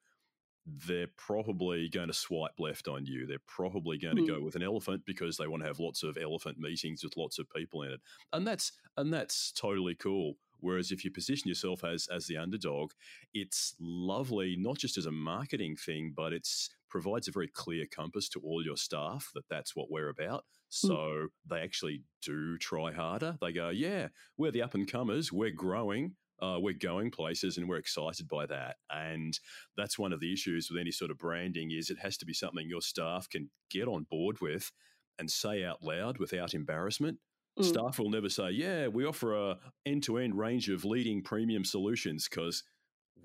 they're 0.65 1.11
probably 1.17 1.89
going 1.89 2.07
to 2.07 2.13
swipe 2.13 2.59
left 2.59 2.87
on 2.87 3.05
you. 3.05 3.27
They're 3.27 3.37
probably 3.47 3.97
going 3.97 4.17
mm. 4.17 4.25
to 4.25 4.33
go 4.33 4.41
with 4.41 4.55
an 4.55 4.63
elephant 4.63 5.03
because 5.05 5.37
they 5.37 5.47
want 5.47 5.61
to 5.61 5.67
have 5.67 5.79
lots 5.79 6.01
of 6.01 6.17
elephant 6.17 6.57
meetings 6.57 7.03
with 7.03 7.17
lots 7.17 7.37
of 7.37 7.49
people 7.55 7.83
in 7.83 7.91
it. 7.91 8.01
And 8.33 8.47
that's 8.47 8.71
and 8.97 9.13
that's 9.13 9.51
totally 9.51 9.95
cool. 9.95 10.35
Whereas 10.59 10.91
if 10.91 11.03
you 11.03 11.11
position 11.11 11.47
yourself 11.47 11.83
as 11.83 12.07
as 12.11 12.27
the 12.27 12.37
underdog, 12.37 12.91
it's 13.33 13.75
lovely 13.79 14.55
not 14.57 14.77
just 14.77 14.97
as 14.97 15.05
a 15.05 15.11
marketing 15.11 15.75
thing, 15.75 16.13
but 16.15 16.33
it 16.33 16.47
provides 16.89 17.27
a 17.27 17.31
very 17.31 17.47
clear 17.47 17.85
compass 17.85 18.29
to 18.29 18.39
all 18.39 18.63
your 18.63 18.77
staff 18.77 19.31
that 19.33 19.47
that's 19.49 19.75
what 19.75 19.91
we're 19.91 20.09
about. 20.09 20.45
So 20.69 20.95
mm. 20.95 21.27
they 21.49 21.59
actually 21.59 22.03
do 22.21 22.57
try 22.57 22.91
harder. 22.91 23.37
They 23.41 23.51
go, 23.51 23.69
yeah, 23.69 24.09
we're 24.37 24.51
the 24.51 24.61
up 24.61 24.73
and 24.75 24.89
comers, 24.89 25.31
we're 25.31 25.51
growing. 25.51 26.15
Uh, 26.41 26.57
we're 26.59 26.73
going 26.73 27.09
places 27.09 27.57
and 27.57 27.69
we're 27.69 27.77
excited 27.77 28.27
by 28.27 28.45
that 28.45 28.75
and 28.93 29.39
that's 29.77 29.97
one 29.97 30.11
of 30.11 30.19
the 30.19 30.33
issues 30.33 30.69
with 30.69 30.77
any 30.77 30.91
sort 30.91 31.09
of 31.09 31.17
branding 31.17 31.71
is 31.71 31.89
it 31.89 31.97
has 31.97 32.17
to 32.17 32.25
be 32.25 32.33
something 32.33 32.67
your 32.67 32.81
staff 32.81 33.29
can 33.29 33.49
get 33.71 33.87
on 33.87 34.05
board 34.09 34.41
with 34.41 34.69
and 35.17 35.31
say 35.31 35.63
out 35.63 35.81
loud 35.81 36.17
without 36.17 36.53
embarrassment 36.53 37.19
Mm. 37.59 37.65
Staff 37.65 37.99
will 37.99 38.09
never 38.09 38.29
say, 38.29 38.51
"Yeah, 38.51 38.87
we 38.87 39.05
offer 39.05 39.33
a 39.33 39.57
end-to-end 39.85 40.37
range 40.37 40.69
of 40.69 40.83
leading 40.83 41.21
premium 41.23 41.63
solutions," 41.63 42.27
because 42.29 42.63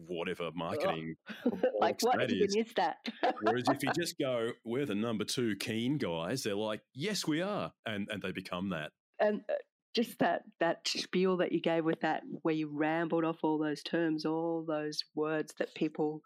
whatever 0.07 0.51
marketing 0.55 1.15
like 1.81 2.01
what 2.01 2.23
even 2.23 2.49
is, 2.49 2.57
is 2.57 2.73
that? 2.75 2.97
Whereas 3.43 3.65
if 3.69 3.83
you 3.83 3.91
just 3.97 4.19
go 4.19 4.51
we're 4.65 4.87
the 4.87 4.95
number 4.95 5.25
two 5.25 5.57
keen 5.57 5.99
guys 5.99 6.43
they're 6.43 6.55
like 6.55 6.81
yes 6.95 7.27
we 7.27 7.43
are 7.43 7.73
and 7.87 8.09
and 8.11 8.23
they 8.23 8.33
become 8.33 8.71
that. 8.71 8.93
And 9.19 9.43
uh, 9.51 9.55
just 9.95 10.19
that 10.21 10.43
that 10.61 10.87
spiel 10.87 11.37
that 11.39 11.53
you 11.53 11.61
gave 11.61 11.85
with 11.85 12.01
that 12.01 12.23
where 12.43 12.55
you 12.55 12.71
rambled 12.73 13.25
off 13.25 13.39
all 13.43 13.59
those 13.59 13.83
terms 13.83 14.25
all 14.25 14.65
those 14.67 15.03
words 15.15 15.53
that 15.59 15.75
people 15.75 16.23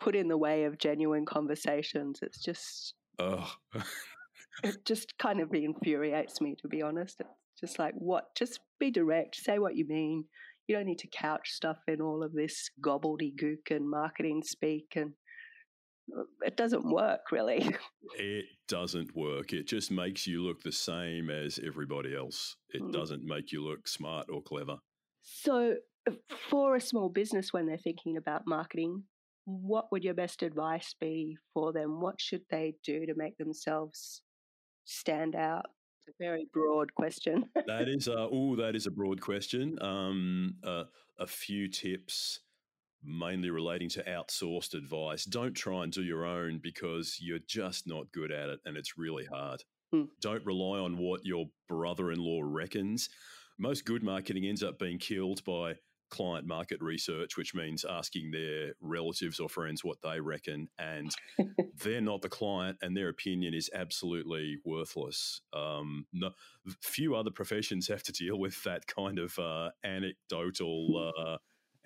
put 0.00 0.16
in 0.16 0.28
the 0.28 0.36
way 0.36 0.64
of 0.64 0.78
genuine 0.78 1.26
conversations 1.26 2.20
it's 2.22 2.42
just 2.42 2.94
oh 3.18 3.52
it 4.64 4.84
just 4.84 5.16
kind 5.18 5.40
of 5.40 5.52
infuriates 5.52 6.40
me 6.40 6.56
to 6.60 6.68
be 6.68 6.82
honest 6.82 7.20
just 7.62 7.78
like 7.78 7.94
what 7.94 8.34
just 8.36 8.60
be 8.78 8.90
direct 8.90 9.36
say 9.36 9.58
what 9.58 9.76
you 9.76 9.86
mean 9.86 10.24
you 10.66 10.76
don't 10.76 10.86
need 10.86 10.98
to 10.98 11.08
couch 11.08 11.50
stuff 11.50 11.78
in 11.88 12.00
all 12.00 12.22
of 12.22 12.32
this 12.32 12.70
gobbledygook 12.84 13.70
and 13.70 13.88
marketing 13.88 14.42
speak 14.42 14.92
and 14.96 15.12
uh, 16.16 16.22
it 16.42 16.56
doesn't 16.56 16.84
work 16.84 17.30
really. 17.30 17.74
It 18.16 18.46
doesn't 18.68 19.14
work. 19.16 19.52
It 19.52 19.66
just 19.66 19.90
makes 19.90 20.26
you 20.26 20.42
look 20.42 20.62
the 20.62 20.72
same 20.72 21.30
as 21.30 21.58
everybody 21.64 22.14
else. 22.14 22.56
It 22.70 22.82
mm. 22.82 22.92
doesn't 22.92 23.24
make 23.24 23.52
you 23.52 23.64
look 23.64 23.88
smart 23.88 24.26
or 24.30 24.42
clever. 24.42 24.76
So, 25.22 25.76
uh, 26.08 26.12
for 26.50 26.76
a 26.76 26.80
small 26.80 27.08
business, 27.08 27.52
when 27.52 27.66
they're 27.66 27.78
thinking 27.78 28.16
about 28.16 28.42
marketing, 28.46 29.04
what 29.44 29.90
would 29.92 30.04
your 30.04 30.14
best 30.14 30.42
advice 30.42 30.94
be 31.00 31.36
for 31.54 31.72
them? 31.72 32.00
What 32.00 32.20
should 32.20 32.42
they 32.50 32.74
do 32.84 33.06
to 33.06 33.14
make 33.16 33.38
themselves 33.38 34.22
stand 34.84 35.34
out? 35.34 35.66
It's 36.06 36.16
a 36.18 36.22
very 36.22 36.48
broad 36.52 36.92
question. 36.94 37.44
that 37.66 37.88
is 37.88 38.08
a 38.08 38.16
oh, 38.32 38.56
that 38.56 38.74
is 38.74 38.86
a 38.86 38.90
broad 38.90 39.20
question. 39.20 39.78
Um, 39.80 40.56
uh, 40.64 40.84
a 41.18 41.26
few 41.26 41.68
tips, 41.68 42.40
mainly 43.04 43.50
relating 43.50 43.88
to 43.90 44.02
outsourced 44.04 44.74
advice. 44.74 45.24
Don't 45.24 45.54
try 45.54 45.84
and 45.84 45.92
do 45.92 46.02
your 46.02 46.24
own 46.24 46.60
because 46.62 47.18
you're 47.20 47.38
just 47.46 47.86
not 47.86 48.10
good 48.12 48.32
at 48.32 48.48
it, 48.48 48.60
and 48.64 48.76
it's 48.76 48.98
really 48.98 49.26
hard. 49.26 49.62
Hmm. 49.92 50.04
Don't 50.20 50.44
rely 50.44 50.78
on 50.78 50.98
what 50.98 51.24
your 51.24 51.46
brother-in-law 51.68 52.40
reckons. 52.42 53.08
Most 53.58 53.84
good 53.84 54.02
marketing 54.02 54.46
ends 54.46 54.62
up 54.62 54.78
being 54.78 54.98
killed 54.98 55.44
by 55.44 55.74
client 56.12 56.46
market 56.46 56.78
research, 56.82 57.38
which 57.38 57.54
means 57.54 57.86
asking 57.88 58.30
their 58.30 58.74
relatives 58.82 59.40
or 59.40 59.48
friends 59.48 59.82
what 59.82 59.96
they 60.02 60.20
reckon, 60.20 60.68
and 60.78 61.10
they're 61.82 62.02
not 62.02 62.20
the 62.20 62.28
client, 62.28 62.76
and 62.82 62.94
their 62.94 63.08
opinion 63.08 63.54
is 63.54 63.70
absolutely 63.74 64.58
worthless. 64.64 65.40
Um, 65.54 66.06
no, 66.12 66.30
few 66.82 67.16
other 67.16 67.30
professions 67.30 67.88
have 67.88 68.02
to 68.04 68.12
deal 68.12 68.38
with 68.38 68.62
that 68.64 68.86
kind 68.86 69.18
of 69.18 69.36
uh, 69.38 69.70
anecdotal 69.82 71.12
uh, 71.18 71.38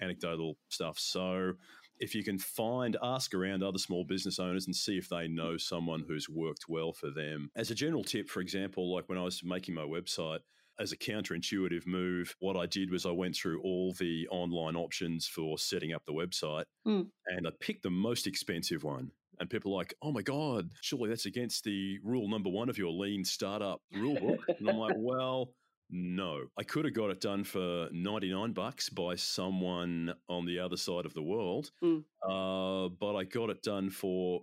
anecdotal 0.04 0.59
stuff. 0.68 0.99
So. 0.99 1.52
If 1.99 2.14
you 2.14 2.23
can 2.23 2.38
find, 2.38 2.95
ask 3.02 3.33
around 3.33 3.62
other 3.62 3.78
small 3.78 4.04
business 4.04 4.38
owners 4.38 4.66
and 4.66 4.76
see 4.76 4.99
if 4.99 5.09
they 5.09 5.28
know 5.28 5.56
someone 5.56 6.04
who's 6.06 6.28
worked 6.28 6.66
well 6.68 6.92
for 6.92 7.11
them. 7.11 7.50
As 7.56 7.71
a 7.71 7.75
general 7.75 8.04
tip, 8.04 8.28
for 8.28 8.42
example, 8.42 8.95
like 8.95 9.09
when 9.09 9.16
I 9.16 9.23
was 9.23 9.40
making 9.42 9.75
my 9.76 9.80
website, 9.80 10.40
as 10.78 10.92
a 10.92 10.97
counterintuitive 10.97 11.87
move, 11.87 12.35
what 12.38 12.56
I 12.56 12.66
did 12.66 12.90
was 12.90 13.06
I 13.06 13.11
went 13.11 13.35
through 13.37 13.61
all 13.62 13.92
the 13.99 14.28
online 14.30 14.76
options 14.76 15.26
for 15.26 15.59
setting 15.59 15.92
up 15.92 16.04
the 16.06 16.12
website 16.12 16.64
mm. 16.87 17.06
and 17.26 17.47
I 17.47 17.50
picked 17.61 17.83
the 17.83 17.90
most 17.90 18.26
expensive 18.26 18.85
one. 18.85 19.11
And 19.38 19.50
people 19.50 19.73
are 19.73 19.76
like, 19.76 19.95
oh 20.00 20.12
my 20.12 20.23
God, 20.23 20.71
surely 20.80 21.11
that's 21.11 21.26
against 21.26 21.64
the 21.64 21.99
rule 22.02 22.28
number 22.28 22.49
one 22.50 22.68
of 22.71 22.78
your 22.78 22.90
lean 22.92 23.25
startup 23.25 23.80
rule 23.92 24.14
book. 24.18 24.40
and 24.59 24.68
I'm 24.68 24.78
like, 24.78 24.97
well, 24.99 25.50
No, 25.90 26.47
I 26.59 26.62
could 26.64 26.85
have 26.85 26.95
got 26.95 27.11
it 27.11 27.21
done 27.21 27.45
for 27.45 27.88
99 27.92 28.52
bucks 28.52 28.88
by 28.88 29.14
someone 29.16 30.14
on 30.28 30.45
the 30.47 30.59
other 30.59 30.76
side 30.76 31.06
of 31.06 31.14
the 31.14 31.23
world, 31.23 31.71
Mm. 31.83 32.02
uh, 32.28 32.88
but 32.99 33.14
I 33.14 33.25
got 33.25 33.50
it 33.50 33.62
done 33.62 33.90
for 33.90 34.42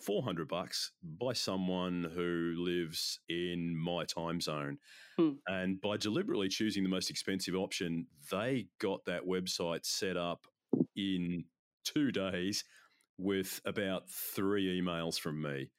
400 0.00 0.48
bucks 0.48 0.92
by 1.02 1.32
someone 1.32 2.10
who 2.14 2.54
lives 2.56 3.20
in 3.28 3.76
my 3.76 4.04
time 4.04 4.40
zone. 4.40 4.78
Hmm. 5.16 5.32
And 5.46 5.80
by 5.80 5.96
deliberately 5.96 6.48
choosing 6.48 6.82
the 6.82 6.88
most 6.88 7.10
expensive 7.10 7.54
option, 7.54 8.06
they 8.30 8.66
got 8.80 9.04
that 9.06 9.26
website 9.26 9.84
set 9.84 10.16
up 10.16 10.46
in 10.96 11.44
two 11.84 12.12
days 12.12 12.64
with 13.18 13.60
about 13.64 14.08
three 14.10 14.80
emails 14.80 15.18
from 15.18 15.42
me. 15.42 15.70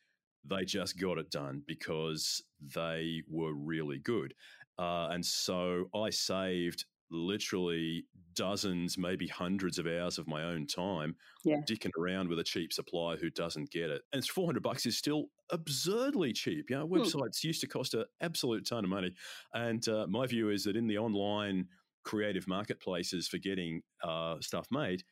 They 0.46 0.66
just 0.66 1.00
got 1.00 1.18
it 1.18 1.32
done 1.32 1.64
because 1.68 2.44
they 2.76 3.24
were 3.30 3.54
really 3.54 4.00
good. 4.00 4.34
Uh, 4.78 5.10
and 5.12 5.26
so 5.26 5.86
I 5.96 6.10
saved 6.10 6.86
literally 7.12 8.06
dozens, 8.34 8.98
maybe 8.98 9.28
hundreds 9.28 9.78
of 9.80 9.88
hours 9.88 10.18
of 10.18 10.28
my 10.28 10.44
own 10.44 10.68
time 10.68 11.16
Yeah. 11.44 11.62
dicking 11.68 11.92
around 11.98 12.30
with 12.30 12.40
a 12.40 12.44
cheap 12.44 12.74
supplier 12.74 13.18
who 13.18 13.30
doesn't 13.30 13.70
get 13.72 13.90
it. 13.90 14.02
And 14.12 14.20
it's 14.20 14.30
400 14.30 14.64
bucks 14.64 14.86
is 14.86 14.98
still 14.98 15.28
absurdly 15.52 16.34
cheap. 16.34 16.70
You 16.70 16.78
know, 16.78 16.88
websites 16.88 17.44
used 17.44 17.62
to 17.62 17.68
cost 17.68 17.94
an 17.94 18.06
absolute 18.22 18.66
ton 18.66 18.84
of 18.84 18.90
money. 18.90 19.14
And 19.54 19.88
uh, 19.88 20.08
my 20.08 20.26
view 20.28 20.50
is 20.50 20.64
that 20.64 20.76
in 20.76 20.88
the 20.88 20.98
online 20.98 21.68
creative 22.04 22.48
marketplaces 22.48 23.28
for 23.28 23.38
getting 23.38 23.84
uh, 24.04 24.38
stuff 24.42 24.68
made, 24.72 25.04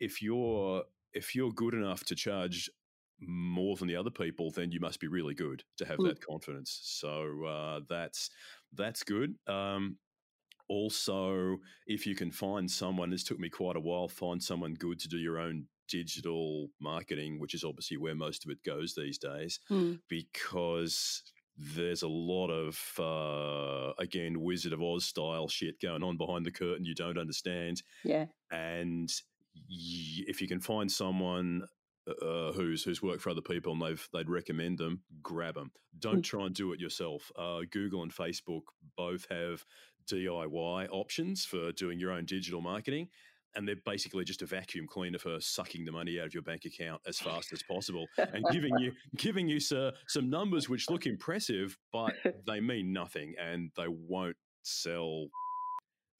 if 0.00 0.22
you're 0.22 0.84
if 1.12 1.34
you're 1.34 1.52
good 1.52 1.74
enough 1.74 2.04
to 2.04 2.14
charge 2.14 2.68
more 3.18 3.76
than 3.76 3.88
the 3.88 3.96
other 3.96 4.10
people, 4.10 4.50
then 4.50 4.70
you 4.72 4.80
must 4.80 5.00
be 5.00 5.08
really 5.08 5.34
good 5.34 5.64
to 5.78 5.86
have 5.86 5.98
Mm. 5.98 6.04
that 6.04 6.20
confidence. 6.20 6.78
So 6.82 7.44
uh, 7.44 7.80
that's 7.88 8.30
that's 8.72 9.02
good. 9.02 9.36
Um, 9.46 9.98
also, 10.68 11.58
if 11.86 12.06
you 12.06 12.14
can 12.14 12.30
find 12.30 12.70
someone, 12.70 13.10
this 13.10 13.24
took 13.24 13.38
me 13.38 13.48
quite 13.48 13.76
a 13.76 13.80
while, 13.80 14.08
find 14.08 14.42
someone 14.42 14.74
good 14.74 14.98
to 15.00 15.08
do 15.08 15.18
your 15.18 15.38
own 15.38 15.66
digital 15.88 16.68
marketing, 16.80 17.38
which 17.38 17.54
is 17.54 17.62
obviously 17.64 17.96
where 17.96 18.14
most 18.14 18.44
of 18.44 18.50
it 18.50 18.62
goes 18.64 18.94
these 18.94 19.18
days, 19.18 19.60
Mm. 19.70 20.00
because 20.08 21.22
there's 21.56 22.02
a 22.02 22.08
lot 22.08 22.48
of 22.50 22.78
uh, 22.98 23.92
again 23.98 24.40
Wizard 24.40 24.72
of 24.72 24.82
Oz 24.82 25.04
style 25.04 25.48
shit 25.48 25.80
going 25.80 26.02
on 26.02 26.16
behind 26.18 26.44
the 26.44 26.50
curtain 26.50 26.84
you 26.84 26.94
don't 26.94 27.16
understand, 27.18 27.82
Yeah. 28.04 28.26
and 28.50 29.08
y- 29.54 30.24
if 30.28 30.42
you 30.42 30.48
can 30.48 30.60
find 30.60 30.90
someone 30.92 31.66
uh, 32.22 32.52
who's 32.52 32.82
who's 32.84 33.02
worked 33.02 33.22
for 33.22 33.30
other 33.30 33.40
people 33.40 33.72
and 33.72 33.82
they've 33.82 34.08
they'd 34.12 34.28
recommend 34.30 34.78
them, 34.78 35.02
grab 35.22 35.54
them. 35.54 35.70
Don't 35.98 36.18
Mm. 36.18 36.24
try 36.24 36.46
and 36.46 36.54
do 36.54 36.72
it 36.72 36.80
yourself. 36.80 37.30
Uh, 37.36 37.62
Google 37.70 38.02
and 38.02 38.12
Facebook 38.14 38.62
both 38.96 39.26
have 39.30 39.64
DIY 40.10 40.88
options 40.90 41.44
for 41.44 41.72
doing 41.72 41.98
your 41.98 42.12
own 42.12 42.24
digital 42.24 42.60
marketing. 42.60 43.08
And 43.54 43.66
they're 43.66 43.76
basically 43.86 44.24
just 44.24 44.42
a 44.42 44.46
vacuum 44.46 44.86
cleaner 44.86 45.18
for 45.18 45.40
sucking 45.40 45.86
the 45.86 45.92
money 45.92 46.20
out 46.20 46.26
of 46.26 46.34
your 46.34 46.42
bank 46.42 46.66
account 46.66 47.00
as 47.06 47.18
fast 47.18 47.54
as 47.54 47.62
possible 47.62 48.06
and 48.18 48.44
giving 48.52 48.76
you 48.78 48.92
giving 49.16 49.48
you 49.48 49.58
uh, 49.74 49.92
some 50.08 50.28
numbers 50.28 50.68
which 50.68 50.90
look 50.90 51.06
impressive, 51.06 51.78
but 51.90 52.12
they 52.46 52.60
mean 52.60 52.92
nothing 52.92 53.34
and 53.40 53.70
they 53.76 53.88
won't 53.88 54.36
sell 54.62 55.28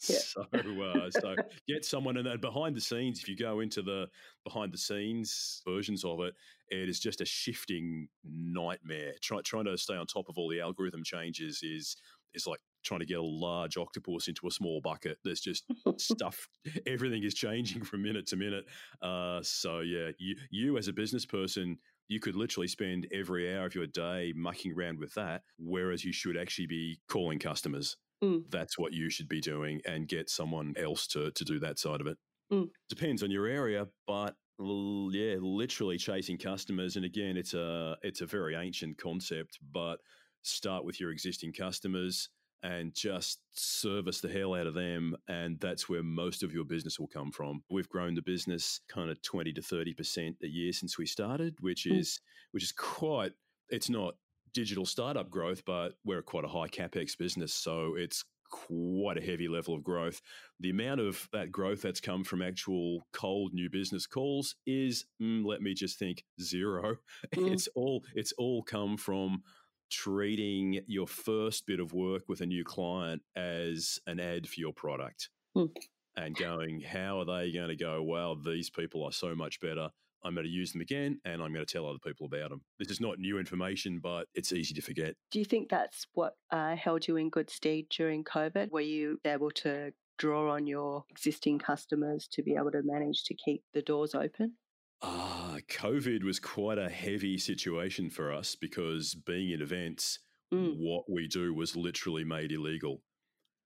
Yeah. 0.08 0.18
so, 0.18 0.46
uh, 0.52 1.10
so 1.10 1.34
get 1.66 1.84
someone 1.84 2.16
and 2.16 2.26
then 2.26 2.40
behind 2.40 2.76
the 2.76 2.80
scenes. 2.80 3.20
If 3.20 3.28
you 3.28 3.36
go 3.36 3.60
into 3.60 3.82
the 3.82 4.08
behind 4.44 4.72
the 4.72 4.78
scenes 4.78 5.62
versions 5.66 6.04
of 6.04 6.20
it, 6.20 6.34
it 6.68 6.88
is 6.88 7.00
just 7.00 7.20
a 7.20 7.24
shifting 7.24 8.08
nightmare. 8.24 9.14
Try, 9.22 9.40
trying 9.42 9.64
to 9.66 9.78
stay 9.78 9.94
on 9.94 10.06
top 10.06 10.28
of 10.28 10.36
all 10.38 10.48
the 10.48 10.60
algorithm 10.60 11.02
changes 11.02 11.60
is 11.62 11.96
is 12.34 12.46
like 12.46 12.60
trying 12.84 13.00
to 13.00 13.06
get 13.06 13.18
a 13.18 13.22
large 13.22 13.76
octopus 13.76 14.28
into 14.28 14.46
a 14.46 14.50
small 14.50 14.80
bucket. 14.80 15.18
There's 15.24 15.40
just 15.40 15.64
stuff. 15.98 16.48
Everything 16.86 17.24
is 17.24 17.34
changing 17.34 17.82
from 17.82 18.02
minute 18.02 18.26
to 18.28 18.36
minute. 18.36 18.66
Uh, 19.02 19.40
so 19.42 19.80
yeah, 19.80 20.10
you 20.18 20.36
you 20.50 20.78
as 20.78 20.88
a 20.88 20.92
business 20.92 21.26
person. 21.26 21.78
You 22.08 22.20
could 22.20 22.36
literally 22.36 22.68
spend 22.68 23.08
every 23.12 23.52
hour 23.52 23.66
of 23.66 23.74
your 23.74 23.88
day 23.88 24.32
mucking 24.36 24.74
around 24.74 25.00
with 25.00 25.12
that, 25.14 25.42
whereas 25.58 26.04
you 26.04 26.12
should 26.12 26.36
actually 26.36 26.68
be 26.68 27.00
calling 27.08 27.40
customers 27.40 27.96
Mm. 28.25 28.44
that's 28.50 28.78
what 28.78 28.92
you 28.94 29.11
should 29.11 29.28
be 29.28 29.40
doing 29.40 29.80
and 29.85 30.08
get 30.08 30.30
someone 30.30 30.73
else 30.78 31.06
to, 31.08 31.30
to 31.32 31.44
do 31.44 31.58
that 31.61 31.78
side 31.78 32.00
of 32.00 32.06
it. 32.06 32.16
Mm. 32.52 32.68
Depends 32.88 33.23
on 33.23 33.30
your 33.30 33.46
area, 33.46 33.87
but 34.06 34.34
l- 34.60 35.10
yeah, 35.12 35.36
literally 35.40 35.99
chasing 35.99 36.38
customers. 36.38 36.97
And 36.97 37.04
again, 37.04 37.36
it's 37.36 37.54
a 37.54 37.97
it's 38.02 38.21
a 38.23 38.26
very 38.26 38.54
ancient 38.54 38.97
concept, 38.99 39.58
but 39.73 39.99
start 40.43 40.84
with 40.84 41.00
your 41.00 41.10
existing 41.10 41.52
customers 41.52 42.28
and 42.62 42.95
just 42.95 43.40
service 43.52 44.21
the 44.21 44.28
hell 44.30 44.54
out 44.54 44.67
of 44.67 44.75
them. 44.75 45.14
And 45.28 45.60
that's 45.60 45.88
where 45.88 46.02
most 46.02 46.43
of 46.43 46.52
your 46.52 46.64
business 46.64 46.99
will 46.99 47.08
come 47.08 47.30
from. 47.32 47.62
We've 47.71 47.88
grown 47.88 48.14
the 48.14 48.23
business 48.23 48.80
kind 48.88 49.10
of 49.10 49.21
20 49.23 49.52
to 49.52 49.60
30% 49.60 50.36
a 50.43 50.47
year 50.47 50.73
since 50.73 50.97
we 50.97 51.04
started, 51.06 51.56
which 51.60 51.84
Mm. 51.84 51.99
is 51.99 52.21
which 52.52 52.62
is 52.62 52.73
quite 52.73 53.32
it's 53.69 53.90
not 53.90 54.14
digital 54.56 54.86
startup 54.86 55.28
growth, 55.28 55.62
but 55.66 55.92
we're 56.02 56.23
quite 56.23 56.47
a 56.47 56.49
high 56.49 56.66
capex 56.66 57.16
business, 57.16 57.52
so 57.52 57.95
it's 57.95 58.25
quite 58.50 59.19
a 59.19 59.21
heavy 59.21 59.49
level 59.49 59.75
of 59.75 59.84
growth. 59.84 60.23
The 60.60 60.71
amount 60.71 61.02
of 61.02 61.28
that 61.34 61.52
growth 61.52 61.82
that's 61.82 62.00
come 62.00 62.25
from 62.25 62.40
actual 62.40 63.06
cold 63.12 63.52
new 63.52 63.69
business 63.69 64.06
calls 64.06 64.56
is, 64.66 65.04
mm, 65.23 65.45
let 65.45 65.60
me 65.60 65.75
just 65.75 65.99
think, 65.99 66.25
zero. 66.40 66.97
Mm. 67.34 67.52
It's 67.52 67.69
all 67.75 68.02
it's 68.14 68.32
all 68.38 68.62
come 68.62 68.97
from 68.97 69.42
treating 69.90 70.80
your 70.86 71.06
first 71.06 71.66
bit 71.66 71.80
of 71.80 71.92
work 71.92 72.23
with 72.28 72.40
a 72.40 72.47
new 72.47 72.64
client 72.64 73.21
as 73.36 73.99
an 74.06 74.21
ad 74.21 74.49
for 74.49 74.58
your 74.58 74.73
product. 74.73 75.28
Mm. 75.54 75.69
And 76.16 76.34
going, 76.34 76.80
how 76.80 77.21
are 77.21 77.26
they 77.26 77.52
going 77.52 77.69
to 77.69 77.76
go? 77.76 78.02
Wow, 78.02 78.38
these 78.42 78.71
people 78.71 79.04
are 79.04 79.12
so 79.12 79.34
much 79.34 79.60
better. 79.60 79.90
I'm 80.24 80.34
going 80.34 80.46
to 80.46 80.50
use 80.52 80.72
them 80.72 80.80
again 80.80 81.20
and 81.24 81.42
I'm 81.42 81.52
going 81.52 81.64
to 81.64 81.72
tell 81.72 81.86
other 81.86 81.98
people 82.04 82.26
about 82.26 82.50
them. 82.50 82.62
This 82.78 82.90
is 82.90 83.00
not 83.00 83.18
new 83.18 83.38
information, 83.38 84.00
but 84.02 84.26
it's 84.34 84.52
easy 84.52 84.74
to 84.74 84.82
forget. 84.82 85.14
Do 85.30 85.38
you 85.38 85.44
think 85.44 85.68
that's 85.68 86.06
what 86.14 86.34
uh, 86.50 86.74
held 86.76 87.06
you 87.06 87.16
in 87.16 87.30
good 87.30 87.50
stead 87.50 87.84
during 87.90 88.24
COVID? 88.24 88.70
Were 88.70 88.80
you 88.80 89.20
able 89.24 89.50
to 89.52 89.92
draw 90.18 90.50
on 90.52 90.66
your 90.66 91.04
existing 91.10 91.58
customers 91.58 92.26
to 92.32 92.42
be 92.42 92.54
able 92.56 92.70
to 92.72 92.82
manage 92.84 93.24
to 93.24 93.34
keep 93.34 93.62
the 93.74 93.82
doors 93.82 94.14
open? 94.14 94.54
Ah, 95.02 95.58
COVID 95.68 96.24
was 96.24 96.40
quite 96.40 96.78
a 96.78 96.88
heavy 96.88 97.36
situation 97.38 98.08
for 98.10 98.32
us 98.32 98.56
because 98.56 99.14
being 99.14 99.50
in 99.50 99.60
events, 99.62 100.18
Mm. 100.54 100.76
what 100.78 101.10
we 101.10 101.26
do 101.26 101.52
was 101.52 101.74
literally 101.74 102.22
made 102.22 102.52
illegal. 102.52 103.02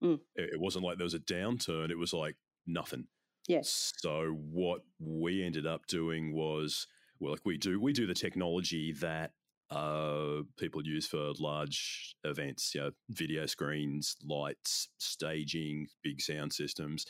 Mm. 0.03 0.19
It 0.35 0.59
wasn't 0.59 0.83
like 0.85 0.97
there 0.97 1.05
was 1.05 1.13
a 1.13 1.19
downturn, 1.19 1.91
it 1.91 1.99
was 1.99 2.15
like 2.15 2.37
nothing. 2.67 3.05
Yes. 3.51 3.93
So 3.97 4.37
what 4.53 4.83
we 5.01 5.43
ended 5.43 5.67
up 5.67 5.87
doing 5.87 6.33
was 6.33 6.87
well, 7.19 7.33
like 7.33 7.45
we 7.45 7.59
do 7.59 7.81
we 7.81 7.93
do 7.93 8.07
the 8.07 8.15
technology 8.15 8.93
that 9.01 9.33
uh, 9.71 10.43
people 10.57 10.83
use 10.85 11.07
for 11.07 11.33
large 11.39 12.15
events, 12.25 12.75
you 12.75 12.81
know, 12.81 12.91
video 13.11 13.47
screens, 13.47 14.17
lights, 14.25 14.89
staging, 14.99 15.89
big 16.05 16.21
sound 16.21 16.53
systems, 16.53 17.07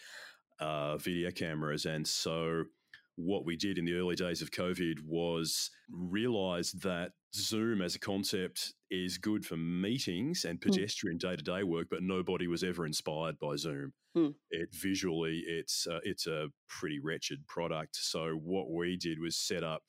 uh, 0.61 0.97
video 0.97 1.31
cameras, 1.31 1.85
and 1.85 2.09
so 2.09 2.65
what 3.17 3.45
we 3.45 3.55
did 3.55 3.77
in 3.77 3.85
the 3.85 3.95
early 3.95 4.17
days 4.17 4.41
of 4.41 4.51
COVID 4.51 5.01
was 5.05 5.71
realize 5.91 6.73
that 6.73 7.13
Zoom 7.35 7.81
as 7.81 7.95
a 7.95 8.01
concept 8.01 8.75
is 8.91 9.19
good 9.19 9.45
for 9.45 9.57
meetings 9.57 10.45
and 10.45 10.61
pedestrian 10.61 11.19
day 11.19 11.37
to 11.37 11.43
day 11.43 11.63
work, 11.63 11.87
but 11.91 12.03
nobody 12.03 12.47
was 12.47 12.65
ever 12.65 12.87
inspired 12.87 13.39
by 13.39 13.57
Zoom. 13.57 13.93
Mm. 14.17 14.35
It 14.51 14.71
visually, 14.73 15.45
it's 15.47 15.87
uh, 15.87 16.01
it's 16.03 16.27
a 16.27 16.49
pretty 16.69 16.99
wretched 16.99 17.47
product. 17.47 17.97
So 17.97 18.33
what 18.43 18.71
we 18.71 18.97
did 18.97 19.21
was 19.21 19.37
set 19.37 19.63
up 19.63 19.83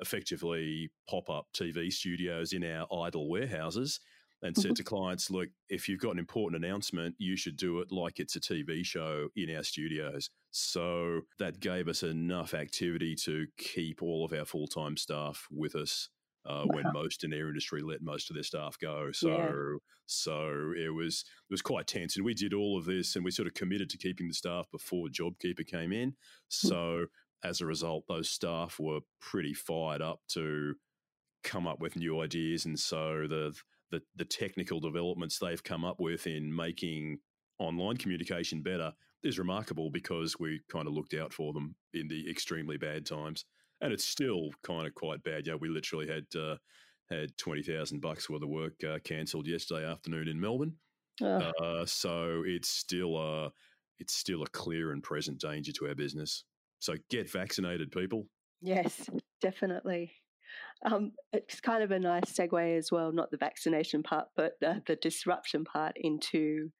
effectively 0.00 0.90
pop 1.08 1.30
up 1.30 1.46
TV 1.54 1.90
studios 1.92 2.52
in 2.52 2.64
our 2.64 2.86
idle 2.92 3.30
warehouses 3.30 4.00
and 4.42 4.56
said 4.56 4.74
to 4.74 4.82
clients, 4.82 5.30
look, 5.30 5.48
if 5.68 5.88
you've 5.88 6.00
got 6.00 6.10
an 6.10 6.18
important 6.18 6.62
announcement, 6.62 7.14
you 7.18 7.36
should 7.36 7.56
do 7.56 7.78
it 7.78 7.92
like 7.92 8.18
it's 8.18 8.34
a 8.34 8.40
TV 8.40 8.84
show 8.84 9.28
in 9.36 9.54
our 9.54 9.62
studios. 9.62 10.30
So 10.50 11.20
that 11.38 11.60
gave 11.60 11.86
us 11.86 12.02
enough 12.02 12.52
activity 12.52 13.14
to 13.24 13.46
keep 13.56 14.02
all 14.02 14.24
of 14.24 14.32
our 14.32 14.44
full 14.44 14.66
time 14.66 14.96
staff 14.96 15.46
with 15.50 15.76
us. 15.76 16.08
Uh, 16.44 16.64
when 16.64 16.84
most 16.92 17.22
in 17.22 17.30
their 17.30 17.46
industry 17.48 17.80
let 17.82 18.02
most 18.02 18.28
of 18.30 18.34
their 18.34 18.42
staff 18.42 18.76
go, 18.80 19.12
so 19.12 19.28
Yeah. 19.28 19.52
so 20.06 20.72
it 20.76 20.92
was 20.92 21.24
it 21.48 21.52
was 21.52 21.62
quite 21.62 21.86
tense, 21.86 22.16
and 22.16 22.24
we 22.24 22.34
did 22.34 22.52
all 22.52 22.76
of 22.78 22.84
this, 22.84 23.14
and 23.14 23.24
we 23.24 23.30
sort 23.30 23.46
of 23.48 23.54
committed 23.54 23.88
to 23.90 23.98
keeping 23.98 24.28
the 24.28 24.34
staff 24.34 24.66
before 24.72 25.06
JobKeeper 25.08 25.66
came 25.66 25.92
in. 25.92 26.14
So 26.48 27.06
as 27.44 27.60
a 27.60 27.66
result, 27.66 28.04
those 28.08 28.28
staff 28.28 28.78
were 28.80 29.00
pretty 29.20 29.54
fired 29.54 30.02
up 30.02 30.20
to 30.30 30.74
come 31.44 31.66
up 31.66 31.80
with 31.80 31.96
new 31.96 32.20
ideas, 32.20 32.64
and 32.64 32.78
so 32.78 33.26
the 33.28 33.54
the, 33.90 34.00
the 34.16 34.24
technical 34.24 34.80
developments 34.80 35.38
they've 35.38 35.62
come 35.62 35.84
up 35.84 36.00
with 36.00 36.26
in 36.26 36.54
making 36.54 37.18
online 37.58 37.98
communication 37.98 38.62
better 38.62 38.92
is 39.22 39.38
remarkable 39.38 39.90
because 39.90 40.38
we 40.40 40.60
kind 40.70 40.88
of 40.88 40.94
looked 40.94 41.14
out 41.14 41.32
for 41.32 41.52
them 41.52 41.76
in 41.92 42.08
the 42.08 42.28
extremely 42.28 42.76
bad 42.78 43.04
times, 43.06 43.44
and 43.82 43.92
it's 43.92 44.04
still 44.04 44.50
kind 44.62 44.86
of 44.86 44.94
quite 44.94 45.22
bad. 45.22 45.46
Yeah, 45.46 45.56
we 45.56 45.68
literally 45.68 46.08
had 46.08 46.26
uh, 46.38 46.56
had 47.10 47.36
twenty 47.36 47.62
thousand 47.62 48.00
bucks 48.00 48.30
worth 48.30 48.42
of 48.42 48.48
work 48.48 48.82
uh, 48.84 48.98
cancelled 49.04 49.46
yesterday 49.46 49.84
afternoon 49.86 50.28
in 50.28 50.40
Melbourne. 50.40 50.76
Uh, 51.22 51.84
so 51.84 52.42
it's 52.46 52.68
still 52.68 53.16
a 53.18 53.52
it's 53.98 54.14
still 54.14 54.42
a 54.42 54.48
clear 54.48 54.92
and 54.92 55.02
present 55.02 55.38
danger 55.38 55.72
to 55.72 55.88
our 55.88 55.94
business. 55.94 56.44
So 56.80 56.94
get 57.10 57.30
vaccinated, 57.30 57.92
people. 57.92 58.26
Yes, 58.60 59.08
definitely. 59.40 60.12
Um, 60.84 61.12
it's 61.32 61.60
kind 61.60 61.82
of 61.82 61.92
a 61.92 61.98
nice 61.98 62.32
segue 62.32 62.76
as 62.76 62.90
well, 62.90 63.12
not 63.12 63.30
the 63.30 63.36
vaccination 63.36 64.02
part, 64.02 64.28
but 64.36 64.54
uh, 64.66 64.76
the 64.86 64.96
disruption 64.96 65.64
part 65.64 65.96
into 65.96 66.70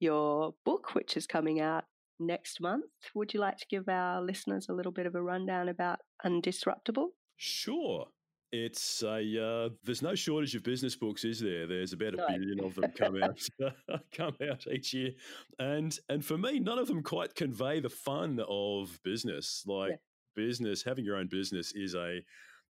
your 0.00 0.54
book, 0.64 0.94
which 0.94 1.16
is 1.16 1.26
coming 1.26 1.60
out 1.60 1.84
next 2.18 2.60
month. 2.60 2.84
Would 3.14 3.34
you 3.34 3.40
like 3.40 3.58
to 3.58 3.66
give 3.68 3.88
our 3.88 4.22
listeners 4.22 4.66
a 4.68 4.72
little 4.72 4.92
bit 4.92 5.06
of 5.06 5.14
a 5.14 5.22
rundown 5.22 5.68
about 5.68 6.00
Undisruptable? 6.24 7.08
Sure. 7.36 8.06
It's 8.52 9.02
a 9.02 9.42
uh, 9.42 9.68
there's 9.82 10.02
no 10.02 10.14
shortage 10.14 10.54
of 10.54 10.62
business 10.62 10.94
books, 10.94 11.24
is 11.24 11.40
there? 11.40 11.66
There's 11.66 11.94
about 11.94 12.12
a 12.12 12.18
no. 12.18 12.26
billion 12.28 12.60
of 12.62 12.74
them 12.74 12.92
come 12.94 13.22
out 13.22 13.40
come 14.14 14.36
out 14.46 14.66
each 14.70 14.92
year, 14.92 15.12
and 15.58 15.98
and 16.10 16.22
for 16.22 16.36
me, 16.36 16.60
none 16.60 16.78
of 16.78 16.86
them 16.86 17.02
quite 17.02 17.34
convey 17.34 17.80
the 17.80 17.88
fun 17.88 18.38
of 18.46 19.00
business. 19.02 19.64
Like 19.66 19.92
yeah. 19.92 19.96
business, 20.36 20.82
having 20.84 21.06
your 21.06 21.16
own 21.16 21.28
business 21.28 21.72
is 21.74 21.94
a 21.94 22.20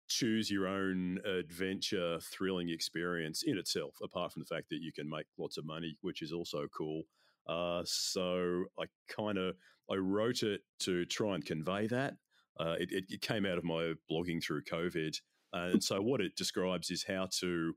choose 0.08 0.50
your 0.50 0.66
own 0.66 1.18
adventure, 1.24 2.18
thrilling 2.20 2.70
experience 2.70 3.44
in 3.46 3.56
itself. 3.56 3.94
Apart 4.02 4.32
from 4.32 4.42
the 4.42 4.52
fact 4.52 4.70
that 4.70 4.80
you 4.80 4.92
can 4.92 5.08
make 5.08 5.26
lots 5.38 5.58
of 5.58 5.64
money, 5.64 5.96
which 6.00 6.22
is 6.22 6.32
also 6.32 6.66
cool. 6.76 7.02
Uh, 7.48 7.82
so 7.84 8.64
I 8.78 8.84
kind 9.08 9.38
of 9.38 9.54
I 9.90 9.94
wrote 9.96 10.42
it 10.42 10.60
to 10.80 11.04
try 11.06 11.34
and 11.34 11.44
convey 11.44 11.86
that. 11.86 12.14
Uh, 12.60 12.74
it, 12.78 13.04
it, 13.08 13.22
came 13.22 13.46
out 13.46 13.56
of 13.56 13.64
my 13.64 13.92
blogging 14.10 14.42
through 14.42 14.64
COVID, 14.64 15.16
and 15.52 15.82
so 15.82 16.02
what 16.02 16.20
it 16.20 16.34
describes 16.36 16.90
is 16.90 17.04
how 17.04 17.28
to, 17.38 17.72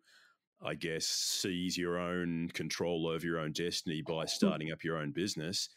I 0.66 0.74
guess, 0.74 1.06
seize 1.06 1.78
your 1.78 2.00
own 2.00 2.50
control 2.54 3.08
over 3.08 3.24
your 3.24 3.40
own 3.40 3.52
destiny 3.52 4.02
by 4.06 4.26
starting 4.26 4.72
up 4.72 4.84
your 4.84 4.98
own 4.98 5.12
business. 5.12 5.70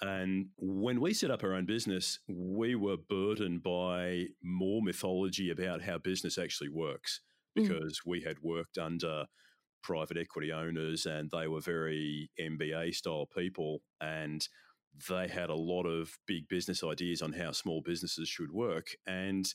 And 0.00 0.46
when 0.58 1.00
we 1.00 1.14
set 1.14 1.30
up 1.30 1.42
our 1.42 1.54
own 1.54 1.66
business, 1.66 2.18
we 2.28 2.74
were 2.74 2.96
burdened 2.96 3.62
by 3.62 4.26
more 4.42 4.82
mythology 4.82 5.50
about 5.50 5.82
how 5.82 5.98
business 5.98 6.38
actually 6.38 6.68
works 6.68 7.20
mm. 7.58 7.62
because 7.62 8.00
mm. 8.00 8.10
we 8.10 8.20
had 8.20 8.36
worked 8.42 8.78
under 8.78 9.24
private 9.82 10.16
equity 10.16 10.52
owners 10.52 11.06
and 11.06 11.30
they 11.30 11.46
were 11.46 11.60
very 11.60 12.30
MBA 12.40 12.94
style 12.94 13.26
people 13.26 13.80
and 14.00 14.48
they 15.08 15.28
had 15.28 15.50
a 15.50 15.54
lot 15.54 15.84
of 15.84 16.18
big 16.26 16.48
business 16.48 16.82
ideas 16.82 17.22
on 17.22 17.32
how 17.32 17.52
small 17.52 17.82
businesses 17.84 18.28
should 18.28 18.50
work 18.50 18.88
and 19.06 19.54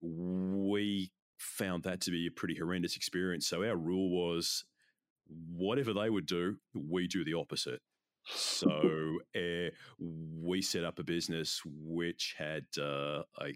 we 0.00 1.10
found 1.38 1.82
that 1.84 2.00
to 2.02 2.10
be 2.10 2.26
a 2.26 2.30
pretty 2.30 2.56
horrendous 2.56 2.96
experience. 2.96 3.46
So 3.46 3.64
our 3.64 3.76
rule 3.76 4.10
was 4.10 4.64
whatever 5.26 5.92
they 5.92 6.10
would 6.10 6.26
do 6.26 6.56
we 6.74 7.06
do 7.06 7.24
the 7.24 7.34
opposite. 7.34 7.80
So 8.26 9.18
uh, 9.36 9.70
we 9.98 10.62
set 10.62 10.84
up 10.84 10.98
a 10.98 11.04
business 11.04 11.62
which 11.64 12.34
had 12.38 12.64
uh, 12.78 13.22
a 13.40 13.52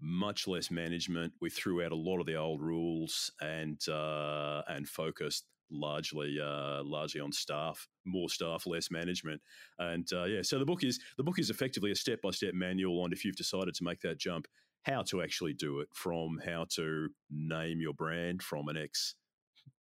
much 0.00 0.46
less 0.46 0.70
management. 0.70 1.32
We 1.40 1.50
threw 1.50 1.84
out 1.84 1.92
a 1.92 1.96
lot 1.96 2.20
of 2.20 2.26
the 2.26 2.36
old 2.36 2.60
rules 2.60 3.30
and 3.40 3.80
uh, 3.88 4.62
and 4.68 4.88
focused 4.88 5.44
largely 5.70 6.38
uh, 6.42 6.82
largely 6.84 7.20
on 7.20 7.32
staff, 7.32 7.88
more 8.04 8.28
staff, 8.28 8.66
less 8.66 8.90
management, 8.90 9.40
and 9.78 10.06
uh, 10.12 10.24
yeah. 10.24 10.42
So 10.42 10.58
the 10.58 10.66
book 10.66 10.84
is 10.84 11.00
the 11.16 11.24
book 11.24 11.38
is 11.38 11.50
effectively 11.50 11.90
a 11.90 11.96
step 11.96 12.20
by 12.22 12.30
step 12.30 12.54
manual 12.54 13.02
on 13.02 13.12
if 13.12 13.24
you've 13.24 13.36
decided 13.36 13.74
to 13.74 13.84
make 13.84 14.00
that 14.02 14.18
jump, 14.18 14.46
how 14.82 15.02
to 15.04 15.22
actually 15.22 15.54
do 15.54 15.80
it, 15.80 15.88
from 15.94 16.40
how 16.44 16.66
to 16.76 17.08
name 17.30 17.80
your 17.80 17.94
brand 17.94 18.42
from 18.42 18.68
an 18.68 18.76
ex 18.76 19.14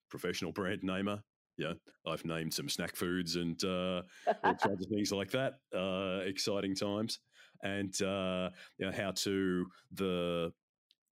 professional 0.10 0.52
brand 0.52 0.82
namer. 0.84 1.24
Yeah, 1.58 1.74
I've 2.08 2.24
named 2.24 2.54
some 2.54 2.70
snack 2.70 2.96
foods 2.96 3.36
and 3.36 3.62
uh, 3.65 4.04
all 4.46 4.56
kinds 4.56 4.82
of 4.82 4.89
things 4.89 5.12
like 5.12 5.32
that. 5.32 5.56
Uh, 5.76 6.22
exciting 6.26 6.74
times 6.74 7.20
and 7.62 7.93
uh, 8.02 8.50
you 8.78 8.86
know, 8.86 8.91
how 8.91 9.12
to 9.12 9.65
the 9.91 10.52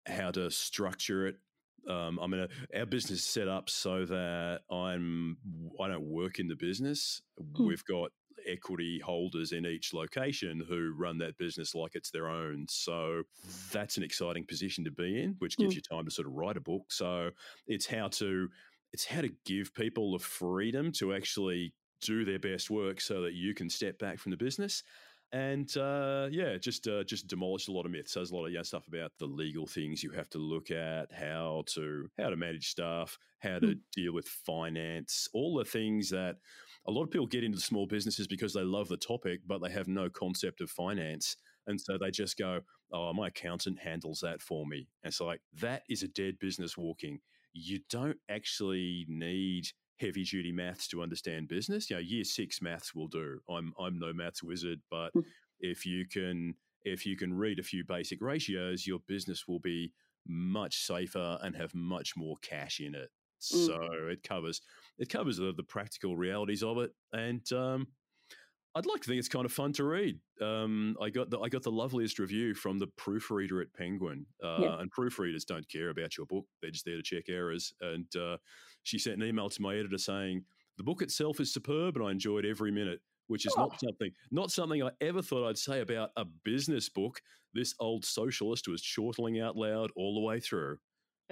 how 0.07 0.31
to 0.31 0.51
structure 0.51 1.27
it. 1.27 1.37
Um, 1.89 2.19
I 2.21 2.27
mean, 2.27 2.47
our 2.75 2.87
business 2.87 3.21
is 3.21 3.27
set 3.27 3.49
up 3.49 3.71
so 3.71 4.05
that 4.07 4.61
I'm 4.71 5.37
I 5.81 5.89
don't 5.89 6.05
work 6.05 6.39
in 6.39 6.49
the 6.49 6.57
business. 6.57 7.23
Mm. 7.41 7.67
We've 7.67 7.85
got 7.85 8.11
equity 8.47 9.01
holders 9.05 9.53
in 9.53 9.67
each 9.67 9.93
location 9.93 10.63
who 10.69 10.95
run 10.97 11.19
that 11.19 11.37
business 11.39 11.75
like 11.75 11.93
it's 11.95 12.11
their 12.11 12.29
own. 12.29 12.67
So 12.69 13.23
that's 13.73 13.97
an 13.97 14.03
exciting 14.03 14.45
position 14.47 14.85
to 14.85 14.91
be 14.91 15.23
in, 15.23 15.37
which 15.39 15.57
gives 15.57 15.73
mm. 15.73 15.77
you 15.77 15.83
time 15.83 16.05
to 16.05 16.11
sort 16.11 16.29
of 16.29 16.35
write 16.35 16.57
a 16.57 16.61
book. 16.61 16.93
So 16.93 17.31
it's 17.67 17.87
how 17.87 18.09
to 18.09 18.49
it's 18.93 19.05
how 19.05 19.21
to 19.21 19.31
give 19.45 19.75
people 19.75 20.13
the 20.13 20.25
freedom 20.25 20.93
to 20.93 21.15
actually 21.15 21.75
do 22.01 22.25
their 22.25 22.39
best 22.39 22.71
work 22.71 23.01
so 23.01 23.23
that 23.23 23.35
you 23.35 23.55
can 23.55 23.69
step 23.69 23.99
back 23.99 24.19
from 24.19 24.31
the 24.31 24.37
business 24.37 24.83
and 25.33 25.77
uh, 25.77 26.29
yeah, 26.31 26.57
just 26.57 26.87
uh, 26.87 27.05
just 27.05 27.27
demolished 27.27 27.69
a 27.69 27.73
lot 27.73 27.87
of 27.87 27.93
myths. 27.93 28.15
There's 28.15 28.31
a 28.31 28.37
lot 28.37 28.47
of 28.47 28.53
yeah, 28.53 28.63
stuff 28.63 28.87
about 28.89 29.13
the 29.19 29.27
legal 29.27 29.67
things 29.67 30.03
you 30.03 30.11
have 30.11 30.29
to 30.31 30.39
look 30.39 30.71
at, 30.71 31.13
how 31.13 31.65
to 31.75 32.09
how 32.19 32.31
to 32.31 32.37
manage 32.37 32.69
staff, 32.69 33.19
how 33.41 33.59
to 33.59 33.67
mm. 33.67 33.79
deal 33.95 34.13
with 34.13 34.29
finance, 34.29 35.29
all 35.35 35.57
the 35.57 35.65
things 35.65 36.11
that 36.11 36.37
a 36.87 36.93
lot 36.93 37.03
of 37.03 37.11
people 37.11 37.27
get 37.27 37.45
into 37.45 37.59
small 37.59 37.87
businesses 37.87 38.27
because 38.27 38.53
they 38.53 38.63
love 38.63 38.89
the 38.89 38.97
topic, 38.97 39.41
but 39.47 39.61
they 39.61 39.71
have 39.71 39.89
no 39.89 40.09
concept 40.09 40.61
of 40.61 40.71
finance. 40.71 41.37
And 41.67 41.81
so 41.81 41.99
they 41.99 42.11
just 42.11 42.39
go, 42.39 42.61
Oh, 42.93 43.13
my 43.13 43.29
accountant 43.29 43.81
handles 43.81 44.21
that 44.21 44.41
for 44.41 44.65
me. 44.65 44.89
And 45.03 45.11
it's 45.11 45.21
like, 45.21 45.41
that 45.61 45.83
is 45.91 46.05
a 46.05 46.09
dead 46.09 46.39
business 46.39 46.77
walking. 46.77 47.19
You 47.53 47.81
don't 47.91 48.19
actually 48.31 49.05
need 49.09 49.67
heavy 49.99 50.25
duty 50.25 50.53
maths 50.53 50.89
to 50.89 51.03
understand 51.03 51.49
business. 51.49 51.91
You 51.91 51.97
know, 51.97 52.03
year 52.03 52.25
six 52.25 52.61
maths 52.61 52.95
will 52.95 53.09
do. 53.09 53.41
I'm 53.49 53.73
I'm 53.79 53.99
no 53.99 54.13
maths 54.13 54.43
wizard, 54.43 54.81
but 54.91 55.11
hmm. 55.13 55.21
if 55.61 55.87
you 55.87 56.07
can 56.07 56.55
if 56.85 57.05
you 57.05 57.17
can 57.17 57.35
read 57.35 57.59
a 57.59 57.65
few 57.65 57.85
basic 57.85 58.21
ratios, 58.23 58.87
your 58.87 59.01
business 59.09 59.47
will 59.49 59.59
be 59.59 59.93
much 60.27 60.85
safer 60.85 61.39
and 61.43 61.57
have 61.57 61.75
much 61.75 62.17
more 62.17 62.37
cash 62.43 62.81
in 62.81 62.95
it. 62.95 63.11
Mm. 63.43 63.67
So 63.67 63.89
it 64.11 64.23
covers 64.23 64.63
it 64.99 65.09
covers 65.09 65.37
the, 65.37 65.53
the 65.57 65.63
practical 65.63 66.17
realities 66.17 66.63
of 66.63 66.79
it, 66.79 66.93
and 67.13 67.43
um, 67.53 67.89
I'd 68.75 68.87
like 68.87 69.03
to 69.03 69.09
think 69.09 69.19
it's 69.19 69.29
kind 69.29 69.45
of 69.45 69.53
fun 69.53 69.73
to 69.75 69.85
read. 69.85 70.19
Um, 70.41 70.97
I 71.01 71.11
got 71.11 71.31
the, 71.31 71.39
I 71.41 71.49
got 71.49 71.63
the 71.63 71.71
loveliest 71.71 72.19
review 72.19 72.55
from 72.55 72.79
the 72.79 72.87
proofreader 72.87 73.61
at 73.61 73.73
Penguin, 73.73 74.27
uh, 74.45 74.59
yeah. 74.61 74.81
and 74.81 74.91
proofreaders 74.93 75.47
don't 75.47 75.69
care 75.69 75.91
about 75.91 76.17
your 76.17 76.27
book; 76.27 76.47
they're 76.61 76.71
just 76.71 76.85
there 76.85 76.97
to 76.97 77.03
check 77.03 77.25
errors. 77.29 77.73
And 77.81 78.07
uh, 78.17 78.37
she 78.87 79.01
sent 79.01 79.21
an 79.21 79.27
email 79.29 79.51
to 79.51 79.63
my 79.63 79.75
editor 79.75 79.99
saying 79.99 80.45
the 80.77 80.85
book 80.85 81.03
itself 81.03 81.41
is 81.41 81.53
superb, 81.53 81.97
and 81.97 82.07
I 82.07 82.13
enjoyed 82.13 82.47
every 82.47 82.71
minute. 82.71 83.01
Which 83.29 83.45
is 83.45 83.53
oh. 83.59 83.63
not 83.63 83.81
something 83.81 84.13
not 84.31 84.53
something 84.53 84.85
I 84.85 84.91
ever 85.01 85.21
thought 85.21 85.49
I'd 85.49 85.59
say 85.59 85.81
about 85.81 86.11
a 86.17 86.25
business 86.25 86.89
book. 86.89 87.21
This 87.53 87.75
old 87.81 88.05
socialist 88.05 88.69
was 88.69 88.81
chortling 88.81 89.41
out 89.41 89.57
loud 89.57 89.91
all 89.97 90.15
the 90.15 90.21
way 90.21 90.39
through. 90.39 90.79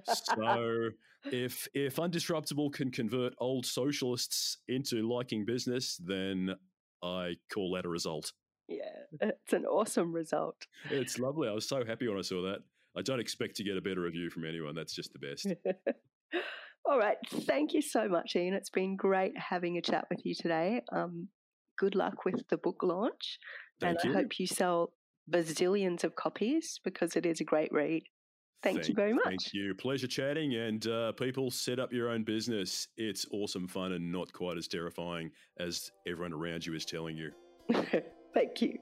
so 0.09 0.89
if 1.27 1.69
if 1.73 1.97
undisruptable 1.97 2.73
can 2.73 2.91
convert 2.91 3.35
old 3.39 3.65
socialists 3.65 4.59
into 4.67 5.09
liking 5.09 5.45
business, 5.45 6.01
then 6.05 6.57
I 7.01 7.37
call 7.53 7.75
that 7.77 7.85
a 7.85 7.89
result. 7.89 8.33
Yeah, 8.67 9.05
it's 9.21 9.53
an 9.53 9.65
awesome 9.65 10.13
result. 10.13 10.67
It's 10.91 11.21
lovely. 11.21 11.49
I 11.49 11.53
was 11.53 11.69
so 11.69 11.85
happy 11.85 12.09
when 12.09 12.19
I 12.19 12.23
saw 12.23 12.43
that. 12.43 12.59
I 12.97 13.03
don't 13.03 13.21
expect 13.21 13.55
to 13.57 13.65
get 13.65 13.77
a 13.77 13.81
better 13.81 14.01
review 14.01 14.31
from 14.31 14.45
anyone. 14.45 14.75
That's 14.75 14.95
just 14.95 15.13
the 15.13 15.21
best. 15.21 15.47
All 16.87 16.99
right. 16.99 17.17
Thank 17.31 17.73
you 17.73 17.83
so 17.83 18.09
much, 18.09 18.37
Ian. 18.37 18.55
It's 18.55 18.71
been 18.71 18.97
great 18.97 19.33
having 19.39 19.79
a 19.79 19.83
chat 19.83 20.07
with 20.11 20.25
you 20.25 20.35
today. 20.35 20.83
Um, 20.93 21.29
good 21.79 21.95
luck 21.95 22.25
with 22.25 22.47
the 22.51 22.59
book 22.59 22.83
launch. 22.83 23.39
Thank 23.81 23.99
and 24.03 24.13
you. 24.13 24.19
I 24.19 24.23
hope 24.23 24.39
you 24.39 24.47
sell 24.47 24.93
bazillions 25.33 26.05
of 26.05 26.15
copies 26.15 26.81
because 26.85 27.17
it 27.17 27.25
is 27.25 27.41
a 27.41 27.45
great 27.45 27.73
read. 27.73 28.03
Thank, 28.63 28.79
thank, 28.79 28.89
you 28.89 28.95
very 28.95 29.13
much. 29.13 29.25
Thank 29.25 29.53
you. 29.53 29.75
Pleasure 29.75 30.07
chatting. 30.07 30.55
And 30.55 30.87
uh, 30.87 31.13
people, 31.13 31.51
set 31.51 31.79
up 31.79 31.93
your 31.93 32.11
own 32.11 32.25
business. 32.25 32.89
It's 32.97 33.27
awesome 33.33 33.69
fun 33.69 33.93
and 33.93 34.11
not 34.11 34.33
quite 34.33 34.57
as 34.57 34.69
terrifying 34.69 35.31
as 35.59 35.91
everyone 36.07 36.33
around 36.33 36.65
you 36.65 36.75
is 36.75 36.85
telling 36.85 37.17
you. 37.17 37.31
thank 38.35 38.63
you. 38.63 38.79